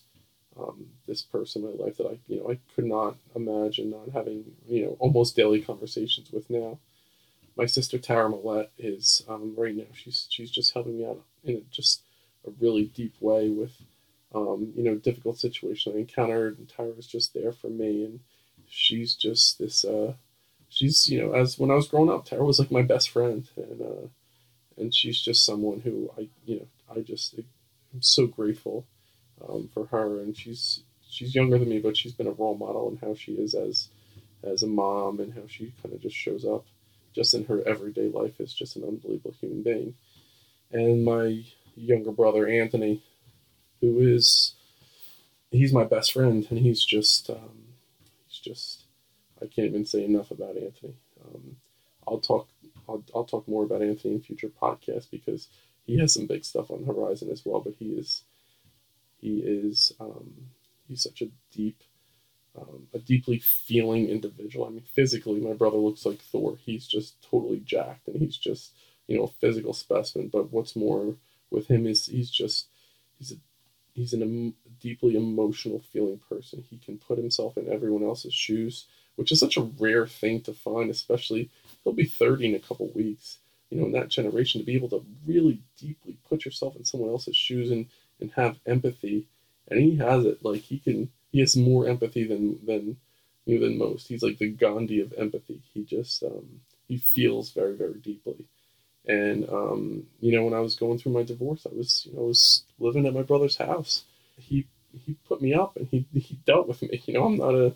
um, 0.57 0.87
this 1.07 1.21
person 1.21 1.63
in 1.63 1.77
my 1.77 1.85
life 1.85 1.97
that 1.97 2.07
I 2.07 2.17
you 2.27 2.39
know 2.39 2.51
I 2.51 2.59
could 2.73 2.85
not 2.85 3.15
imagine 3.35 3.91
not 3.91 4.09
having 4.13 4.45
you 4.67 4.85
know 4.85 4.97
almost 4.99 5.35
daily 5.35 5.61
conversations 5.61 6.31
with 6.31 6.49
now. 6.49 6.79
My 7.57 7.65
sister 7.65 7.97
Tara 7.97 8.29
Millette 8.29 8.69
is 8.77 9.23
um, 9.29 9.53
right 9.57 9.75
now 9.75 9.85
she's 9.93 10.27
she's 10.29 10.51
just 10.51 10.73
helping 10.73 10.97
me 10.97 11.05
out 11.05 11.21
in 11.43 11.65
just 11.71 12.01
a 12.45 12.51
really 12.59 12.85
deep 12.85 13.13
way 13.21 13.49
with 13.49 13.71
um, 14.33 14.73
you 14.75 14.83
know 14.83 14.95
difficult 14.95 15.39
situation 15.39 15.93
I 15.95 15.99
encountered, 15.99 16.57
and 16.57 16.67
Tara's 16.67 17.07
just 17.07 17.33
there 17.33 17.53
for 17.53 17.69
me, 17.69 18.03
and 18.03 18.19
she's 18.67 19.15
just 19.15 19.57
this. 19.57 19.85
Uh, 19.85 20.13
she's 20.69 21.09
you 21.09 21.21
know 21.21 21.31
as 21.33 21.57
when 21.57 21.71
I 21.71 21.75
was 21.75 21.87
growing 21.87 22.09
up, 22.09 22.25
Tara 22.25 22.43
was 22.43 22.59
like 22.59 22.71
my 22.71 22.81
best 22.81 23.09
friend, 23.09 23.47
and 23.55 23.81
uh, 23.81 24.07
and 24.77 24.93
she's 24.93 25.21
just 25.21 25.45
someone 25.45 25.79
who 25.81 26.11
I 26.17 26.27
you 26.45 26.59
know 26.59 26.67
I 26.93 26.99
just 26.99 27.35
I'm 27.37 28.01
so 28.01 28.27
grateful 28.27 28.85
um, 29.47 29.69
for 29.73 29.85
her, 29.87 30.19
and 30.19 30.35
she's 30.35 30.81
she's 31.09 31.33
younger 31.33 31.57
than 31.57 31.69
me, 31.69 31.79
but 31.79 31.95
she's 31.95 32.13
been 32.13 32.27
a 32.27 32.31
role 32.31 32.57
model 32.57 32.89
in 32.89 32.97
how 32.97 33.15
she 33.15 33.33
is 33.33 33.53
as 33.53 33.87
as 34.43 34.61
a 34.61 34.67
mom 34.67 35.21
and 35.21 35.33
how 35.33 35.43
she 35.47 35.73
kind 35.81 35.95
of 35.95 36.01
just 36.01 36.15
shows 36.15 36.43
up 36.43 36.65
just 37.15 37.33
in 37.33 37.45
her 37.45 37.65
everyday 37.65 38.09
life 38.09 38.39
is 38.39 38.53
just 38.53 38.75
an 38.75 38.83
unbelievable 38.83 39.33
human 39.39 39.63
being. 39.63 39.95
And 40.71 41.05
my 41.05 41.45
younger 41.75 42.11
brother 42.11 42.47
Anthony, 42.47 43.01
who 43.81 43.99
is 43.99 44.53
he's 45.51 45.73
my 45.73 45.85
best 45.85 46.11
friend, 46.11 46.45
and 46.49 46.59
he's 46.59 46.83
just 46.83 47.29
um, 47.29 47.63
he's 48.27 48.39
just 48.39 48.83
I 49.41 49.45
can't 49.45 49.67
even 49.67 49.85
say 49.85 50.03
enough 50.03 50.31
about 50.31 50.57
Anthony. 50.57 50.95
Um, 51.23 51.57
I'll 52.07 52.19
talk 52.19 52.49
I'll, 52.87 53.03
I'll 53.15 53.25
talk 53.25 53.47
more 53.47 53.63
about 53.63 53.81
Anthony 53.81 54.15
in 54.15 54.21
future 54.21 54.49
podcasts 54.49 55.09
because 55.09 55.47
he 55.85 55.99
has 55.99 56.13
some 56.13 56.27
big 56.27 56.43
stuff 56.43 56.69
on 56.71 56.81
the 56.81 56.93
horizon 56.93 57.29
as 57.31 57.43
well. 57.45 57.61
But 57.61 57.75
he 57.79 57.93
is 57.93 58.23
he 59.19 59.37
is 59.39 59.93
um, 59.99 60.49
he's 60.87 61.03
such 61.03 61.21
a 61.21 61.29
deep 61.51 61.81
um, 62.57 62.87
a 62.93 62.99
deeply 62.99 63.39
feeling 63.39 64.07
individual. 64.07 64.67
I 64.67 64.69
mean, 64.69 64.85
physically, 64.93 65.39
my 65.39 65.53
brother 65.53 65.77
looks 65.77 66.05
like 66.05 66.21
Thor. 66.21 66.57
He's 66.57 66.87
just 66.87 67.21
totally 67.29 67.59
jacked, 67.59 68.07
and 68.07 68.17
he's 68.17 68.37
just 68.37 68.73
you 69.07 69.17
know 69.17 69.23
a 69.23 69.39
physical 69.39 69.73
specimen. 69.73 70.29
But 70.31 70.51
what's 70.51 70.75
more 70.75 71.15
with 71.51 71.67
him 71.67 71.85
is 71.85 72.05
he's 72.05 72.29
just 72.29 72.67
he's 73.17 73.31
a 73.31 73.35
he's 73.95 74.13
an, 74.13 74.53
a 74.65 74.69
deeply 74.81 75.15
emotional 75.15 75.81
feeling 75.91 76.19
person. 76.29 76.63
He 76.69 76.77
can 76.77 76.97
put 76.97 77.17
himself 77.17 77.57
in 77.57 77.71
everyone 77.71 78.03
else's 78.03 78.33
shoes, 78.33 78.85
which 79.15 79.31
is 79.31 79.39
such 79.39 79.57
a 79.57 79.71
rare 79.79 80.05
thing 80.05 80.41
to 80.41 80.53
find, 80.53 80.91
especially 80.91 81.49
he'll 81.83 81.93
be 81.93 82.05
30 82.05 82.47
in 82.47 82.55
a 82.55 82.59
couple 82.59 82.91
weeks. 82.93 83.39
You 83.69 83.79
know, 83.79 83.87
in 83.87 83.93
that 83.93 84.09
generation, 84.09 84.61
to 84.61 84.65
be 84.65 84.75
able 84.75 84.89
to 84.89 85.03
really 85.25 85.61
deeply 85.79 86.17
put 86.29 86.45
yourself 86.45 86.75
in 86.75 86.85
someone 86.85 87.09
else's 87.09 87.35
shoes 87.35 87.71
and, 87.71 87.87
and 88.19 88.31
have 88.33 88.59
empathy. 88.65 89.27
And 89.67 89.79
he 89.79 89.95
has 89.95 90.23
it. 90.25 90.45
Like 90.45 90.61
he 90.61 90.77
can, 90.77 91.09
he 91.31 91.39
has 91.39 91.55
more 91.55 91.87
empathy 91.87 92.25
than, 92.27 92.65
than, 92.65 92.97
you 93.45 93.59
know, 93.59 93.65
than 93.67 93.77
most. 93.77 94.07
He's 94.07 94.23
like 94.23 94.37
the 94.39 94.49
Gandhi 94.49 95.01
of 95.01 95.13
empathy. 95.17 95.61
He 95.73 95.83
just, 95.83 96.23
um, 96.23 96.61
he 96.87 96.97
feels 96.97 97.51
very, 97.51 97.75
very 97.75 97.99
deeply. 97.99 98.45
And 99.07 99.47
um, 99.49 100.07
you 100.19 100.31
know, 100.31 100.43
when 100.43 100.53
I 100.53 100.59
was 100.59 100.75
going 100.75 100.97
through 100.97 101.13
my 101.13 101.23
divorce, 101.23 101.65
I 101.69 101.75
was, 101.75 102.05
you 102.05 102.13
know, 102.13 102.23
I 102.23 102.27
was 102.27 102.63
living 102.79 103.05
at 103.05 103.13
my 103.13 103.21
brother's 103.21 103.57
house. 103.57 104.03
He 104.37 104.67
he 105.05 105.15
put 105.27 105.41
me 105.41 105.53
up 105.53 105.75
and 105.75 105.87
he 105.87 106.05
he 106.13 106.39
dealt 106.45 106.67
with 106.67 106.81
me. 106.81 107.01
You 107.05 107.13
know, 107.13 107.25
I'm 107.25 107.37
not 107.37 107.53
a 107.53 107.73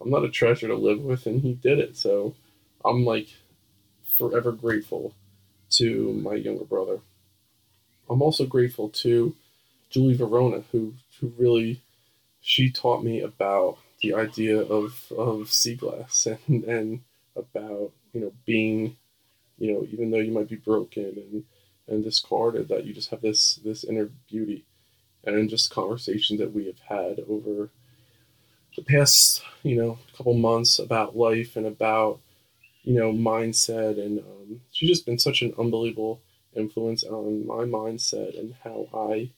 I'm 0.00 0.10
not 0.10 0.24
a 0.24 0.30
treasure 0.30 0.68
to 0.68 0.74
live 0.74 1.00
with, 1.00 1.26
and 1.26 1.40
he 1.40 1.54
did 1.54 1.78
it. 1.78 1.96
So 1.96 2.34
I'm 2.84 3.04
like 3.04 3.28
forever 4.16 4.52
grateful 4.52 5.14
to 5.72 6.12
my 6.14 6.34
younger 6.34 6.64
brother. 6.64 7.00
I'm 8.10 8.22
also 8.22 8.46
grateful 8.46 8.88
to 8.90 9.34
Julie 9.90 10.16
Verona, 10.16 10.64
who 10.72 10.94
who 11.20 11.32
really 11.38 11.82
she 12.42 12.70
taught 12.70 13.04
me 13.04 13.22
about 13.22 13.78
the 14.02 14.14
idea 14.14 14.60
of 14.60 15.12
of 15.16 15.52
sea 15.52 15.76
glass 15.76 16.26
and 16.48 16.64
and 16.64 17.02
about 17.36 17.92
you 18.14 18.20
know 18.22 18.32
being 18.46 18.96
you 19.58 19.72
know, 19.72 19.86
even 19.92 20.10
though 20.10 20.18
you 20.18 20.32
might 20.32 20.48
be 20.48 20.56
broken 20.56 21.04
and 21.16 21.44
and 21.88 22.04
discarded, 22.04 22.68
that 22.68 22.84
you 22.84 22.94
just 22.94 23.10
have 23.10 23.20
this 23.22 23.56
this 23.64 23.84
inner 23.84 24.10
beauty, 24.28 24.64
and 25.24 25.50
just 25.50 25.70
conversations 25.70 26.40
that 26.40 26.52
we 26.54 26.66
have 26.66 26.80
had 26.80 27.20
over 27.28 27.70
the 28.76 28.82
past, 28.82 29.42
you 29.62 29.76
know, 29.76 29.98
couple 30.16 30.34
months 30.34 30.78
about 30.78 31.16
life 31.16 31.56
and 31.56 31.66
about 31.66 32.20
you 32.84 32.94
know 32.94 33.12
mindset, 33.12 34.00
and 34.04 34.20
um, 34.20 34.62
she's 34.72 34.90
just 34.90 35.06
been 35.06 35.18
such 35.20 35.42
an 35.42 35.54
unbelievable 35.58 36.20
influence 36.56 37.04
on 37.04 37.46
my 37.46 37.64
mindset 37.64 38.38
and 38.38 38.54
how 38.64 38.88
I, 38.94 39.30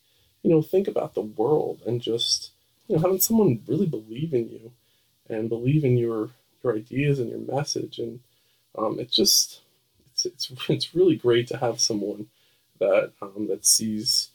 you 0.43 0.51
know, 0.51 0.63
think 0.63 0.89
about 0.89 1.15
the 1.15 1.23
world 1.23 1.83
and 1.87 2.03
just 2.03 2.53
you 2.89 2.97
know 2.97 3.03
having 3.03 3.21
someone 3.21 3.63
really 3.67 3.87
believe 3.87 4.33
in 4.35 4.49
you 4.49 4.73
and 5.29 5.49
believe 5.49 5.85
in 5.85 5.97
your 5.97 6.31
your 6.63 6.77
ideas 6.77 7.19
and 7.21 7.31
your 7.31 7.41
message 7.41 7.99
and 7.99 8.21
um, 8.79 8.99
it's 9.01 9.17
just 9.17 9.63
it's 10.13 10.27
it's 10.27 10.53
it's 10.71 10.95
really 10.95 11.17
great 11.17 11.49
to 11.49 11.59
have 11.59 11.81
someone 11.81 12.29
that 12.81 13.13
um, 13.23 13.49
that 13.49 13.67
sees 13.67 14.31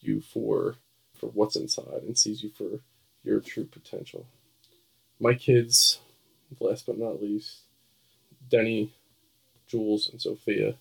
you 0.00 0.20
for 0.20 0.76
for 1.14 1.28
what's 1.28 1.56
inside 1.56 2.02
and 2.06 2.18
sees 2.18 2.42
you 2.42 2.50
for 2.50 2.80
your 3.24 3.40
true 3.40 3.64
potential. 3.64 4.26
My 5.20 5.34
kids, 5.34 6.00
last 6.60 6.86
but 6.86 6.98
not 6.98 7.22
least, 7.22 7.60
Denny, 8.50 8.92
Jules, 9.68 10.08
and 10.10 10.20
Sophia. 10.22 10.76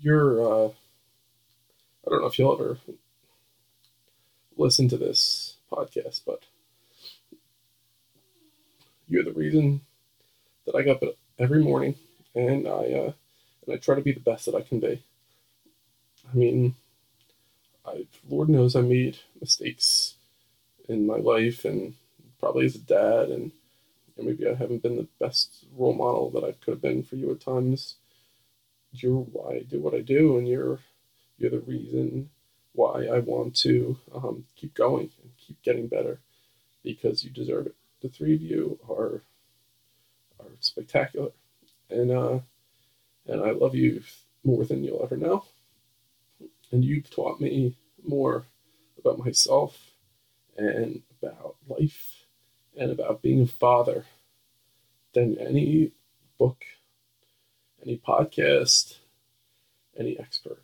You're, 0.00 0.40
uh, 0.66 0.70
I 2.06 2.10
don't 2.10 2.20
know 2.20 2.26
if 2.26 2.38
you'll 2.38 2.52
ever 2.52 2.78
listen 4.56 4.88
to 4.88 4.96
this 4.96 5.56
podcast, 5.72 6.20
but 6.26 6.42
you're 9.08 9.24
the 9.24 9.32
reason 9.32 9.80
that 10.66 10.74
I 10.74 10.82
get 10.82 11.02
up 11.02 11.16
every 11.38 11.62
morning 11.62 11.94
and 12.34 12.66
I 12.66 12.70
uh, 12.92 13.12
and 13.66 13.74
I 13.74 13.76
try 13.76 13.94
to 13.94 14.02
be 14.02 14.12
the 14.12 14.20
best 14.20 14.46
that 14.46 14.54
I 14.54 14.60
can 14.60 14.80
be. 14.80 15.02
I 16.30 16.36
mean, 16.36 16.74
I 17.86 18.06
Lord 18.28 18.48
knows 18.48 18.76
I 18.76 18.82
made 18.82 19.18
mistakes 19.40 20.14
in 20.88 21.06
my 21.06 21.16
life 21.16 21.64
and 21.64 21.94
probably 22.38 22.66
as 22.66 22.74
a 22.74 22.78
dad 22.78 23.30
and, 23.30 23.50
and 24.16 24.26
maybe 24.26 24.46
I 24.46 24.54
haven't 24.54 24.82
been 24.82 24.96
the 24.96 25.08
best 25.18 25.64
role 25.74 25.94
model 25.94 26.30
that 26.30 26.44
I 26.44 26.52
could 26.52 26.72
have 26.72 26.82
been 26.82 27.02
for 27.02 27.16
you 27.16 27.30
at 27.30 27.40
times. 27.40 27.96
You're 28.92 29.20
why 29.20 29.54
I 29.54 29.58
do 29.60 29.80
what 29.80 29.94
I 29.94 30.00
do 30.00 30.36
and 30.36 30.46
you're 30.46 30.80
you're 31.38 31.50
the 31.50 31.60
reason 31.60 32.30
why 32.72 33.06
I 33.06 33.20
want 33.20 33.54
to 33.56 33.96
um, 34.14 34.44
keep 34.56 34.74
going 34.74 35.10
and 35.22 35.30
keep 35.38 35.62
getting 35.62 35.86
better 35.86 36.20
because 36.82 37.24
you 37.24 37.30
deserve 37.30 37.66
it 37.66 37.74
the 38.04 38.10
three 38.10 38.34
of 38.34 38.42
you 38.42 38.78
are 38.88 39.22
are 40.38 40.50
spectacular, 40.60 41.30
and 41.88 42.10
uh, 42.10 42.38
and 43.26 43.40
I 43.40 43.50
love 43.50 43.74
you 43.74 44.02
more 44.44 44.64
than 44.64 44.84
you'll 44.84 45.02
ever 45.02 45.16
know. 45.16 45.44
And 46.70 46.84
you've 46.84 47.10
taught 47.10 47.40
me 47.40 47.76
more 48.06 48.44
about 48.98 49.18
myself 49.18 49.78
and 50.58 51.02
about 51.22 51.56
life 51.66 52.26
and 52.76 52.90
about 52.90 53.22
being 53.22 53.42
a 53.42 53.46
father 53.46 54.04
than 55.14 55.38
any 55.38 55.92
book, 56.38 56.62
any 57.82 57.96
podcast, 57.96 58.96
any 59.96 60.18
expert. 60.18 60.62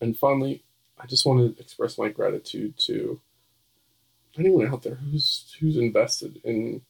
And 0.00 0.16
finally, 0.16 0.62
I 0.98 1.06
just 1.06 1.26
want 1.26 1.56
to 1.56 1.62
express 1.62 1.98
my 1.98 2.08
gratitude 2.08 2.78
to 2.86 3.20
anyone 4.38 4.68
out 4.68 4.82
there 4.82 4.94
who's 4.96 5.56
who's 5.58 5.76
invested 5.76 6.40
in 6.44 6.82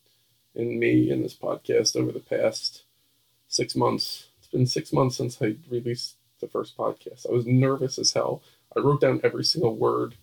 in 0.54 0.78
me 0.78 1.10
and 1.10 1.24
this 1.24 1.34
podcast 1.34 1.96
over 1.96 2.12
the 2.12 2.20
past 2.20 2.82
six 3.48 3.74
months. 3.74 4.28
It's 4.38 4.48
been 4.48 4.66
six 4.66 4.92
months 4.92 5.16
since 5.16 5.40
I 5.40 5.56
released 5.70 6.16
the 6.40 6.48
first 6.48 6.76
podcast. 6.76 7.28
I 7.28 7.32
was 7.32 7.46
nervous 7.46 7.98
as 7.98 8.12
hell. 8.12 8.42
I 8.76 8.80
wrote 8.80 9.00
down 9.00 9.20
every 9.22 9.44
single 9.44 9.76
word 9.76 10.16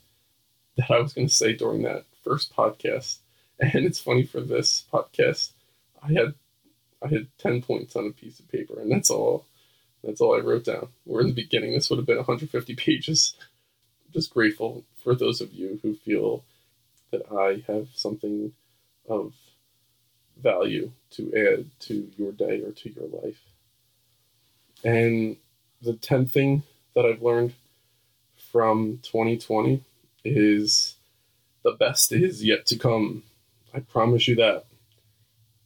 that 0.77 0.91
I 0.91 0.99
was 0.99 1.13
going 1.13 1.27
to 1.27 1.33
say 1.33 1.53
during 1.53 1.83
that 1.83 2.05
first 2.23 2.55
podcast. 2.55 3.17
And 3.57 3.85
it's 3.85 4.01
funny 4.01 4.23
for 4.23 4.41
this 4.41 4.83
podcast, 4.91 5.51
I 6.03 6.11
had 6.11 6.33
I 7.01 7.07
had 7.07 7.27
ten 7.37 7.61
points 7.61 7.95
on 7.95 8.07
a 8.07 8.11
piece 8.11 8.37
of 8.39 8.49
paper, 8.51 8.79
and 8.81 8.91
that's 8.91 9.09
all. 9.09 9.45
That's 10.05 10.21
all 10.21 10.35
I 10.35 10.43
wrote 10.43 10.65
down. 10.65 10.89
We're 11.05 11.21
in 11.21 11.27
the 11.27 11.33
beginning, 11.33 11.73
this 11.73 11.89
would 11.89 11.97
have 11.97 12.05
been 12.05 12.17
150 12.17 12.75
pages. 12.75 13.33
I'm 14.05 14.13
just 14.13 14.33
grateful 14.33 14.85
for 15.03 15.15
those 15.15 15.41
of 15.41 15.53
you 15.53 15.79
who 15.81 15.95
feel 15.95 16.43
that 17.11 17.23
I 17.31 17.63
have 17.71 17.87
something 17.95 18.53
of 19.09 19.33
value 20.41 20.91
to 21.11 21.33
add 21.35 21.65
to 21.79 22.11
your 22.17 22.31
day 22.31 22.61
or 22.61 22.71
to 22.71 22.89
your 22.89 23.07
life. 23.23 23.39
And 24.83 25.37
the 25.81 25.93
10th 25.93 26.31
thing 26.31 26.63
that 26.93 27.05
I've 27.05 27.21
learned 27.21 27.53
from 28.51 28.99
2020 29.03 29.83
is 30.23 30.95
the 31.63 31.71
best 31.71 32.11
is 32.11 32.43
yet 32.43 32.65
to 32.67 32.77
come. 32.77 33.23
I 33.73 33.79
promise 33.79 34.27
you 34.27 34.35
that. 34.35 34.65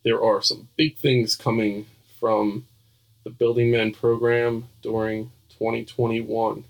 There 0.03 0.23
are 0.23 0.41
some 0.41 0.69
big 0.77 0.97
things 0.97 1.35
coming 1.35 1.87
from 2.19 2.65
the 3.29 3.35
Building 3.35 3.71
Men 3.71 3.93
program 3.93 4.67
during 4.81 5.31
2021. 5.49 6.63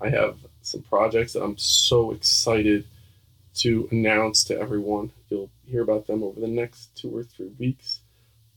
I 0.00 0.08
have 0.08 0.38
some 0.62 0.82
projects 0.82 1.34
that 1.34 1.44
I'm 1.44 1.56
so 1.58 2.10
excited 2.10 2.84
to 3.56 3.88
announce 3.92 4.42
to 4.44 4.58
everyone. 4.58 5.12
You'll 5.30 5.50
hear 5.64 5.82
about 5.82 6.08
them 6.08 6.24
over 6.24 6.40
the 6.40 6.48
next 6.48 6.94
two 6.96 7.16
or 7.16 7.22
three 7.22 7.52
weeks, 7.58 8.00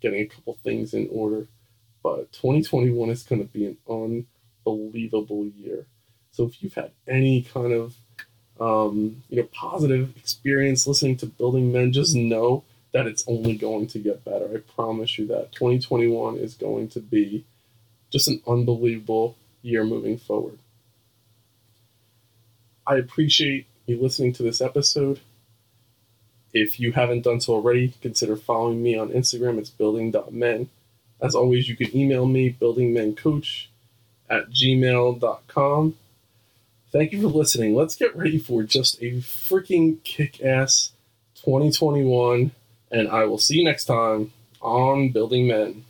getting 0.01 0.21
a 0.21 0.25
couple 0.25 0.57
things 0.63 0.95
in 0.95 1.07
order. 1.11 1.47
But 2.01 2.31
2021 2.31 3.09
is 3.11 3.23
going 3.23 3.45
to 3.45 3.53
be 3.53 3.67
an 3.67 3.77
unbelievable 4.65 5.45
year. 5.45 5.85
So 6.31 6.45
if 6.45 6.63
you've 6.63 6.73
had 6.73 6.91
any 7.07 7.43
kind 7.43 7.73
of 7.73 7.95
um, 8.59 9.21
you 9.29 9.37
know 9.37 9.47
positive 9.53 10.17
experience 10.17 10.87
listening 10.87 11.17
to 11.17 11.27
Building 11.27 11.71
Men, 11.71 11.93
just 11.93 12.15
know 12.15 12.63
that 12.91 13.07
it's 13.07 13.23
only 13.27 13.55
going 13.55 13.87
to 13.87 13.99
get 13.99 14.25
better. 14.25 14.49
I 14.53 14.57
promise 14.73 15.17
you 15.17 15.27
that 15.27 15.51
2021 15.51 16.37
is 16.37 16.55
going 16.55 16.89
to 16.89 16.99
be 16.99 17.45
just 18.09 18.27
an 18.27 18.41
unbelievable 18.47 19.35
year 19.61 19.83
moving 19.83 20.17
forward. 20.17 20.59
I 22.87 22.95
appreciate 22.95 23.67
you 23.85 24.01
listening 24.01 24.33
to 24.33 24.43
this 24.43 24.61
episode. 24.61 25.19
If 26.51 26.79
you 26.79 26.93
haven't 26.93 27.21
done 27.21 27.41
so 27.41 27.53
already, 27.53 27.93
consider 28.01 28.35
following 28.35 28.81
me 28.81 28.97
on 28.97 29.09
Instagram. 29.09 29.59
It's 29.59 29.69
building.men. 29.69 30.69
As 31.21 31.35
always, 31.35 31.69
you 31.69 31.75
can 31.75 31.95
email 31.95 32.25
me, 32.25 32.55
buildingmencoach 32.59 33.67
at 34.29 34.49
gmail.com. 34.49 35.95
Thank 36.91 37.11
you 37.11 37.21
for 37.21 37.27
listening. 37.27 37.75
Let's 37.75 37.95
get 37.95 38.15
ready 38.15 38.39
for 38.39 38.63
just 38.63 38.99
a 39.01 39.17
freaking 39.17 40.03
kick 40.03 40.41
ass 40.41 40.91
2021 41.35 42.51
and 42.91 43.07
I 43.07 43.25
will 43.25 43.37
see 43.37 43.57
you 43.57 43.63
next 43.63 43.85
time 43.85 44.31
on 44.61 45.09
Building 45.09 45.47
Men. 45.47 45.85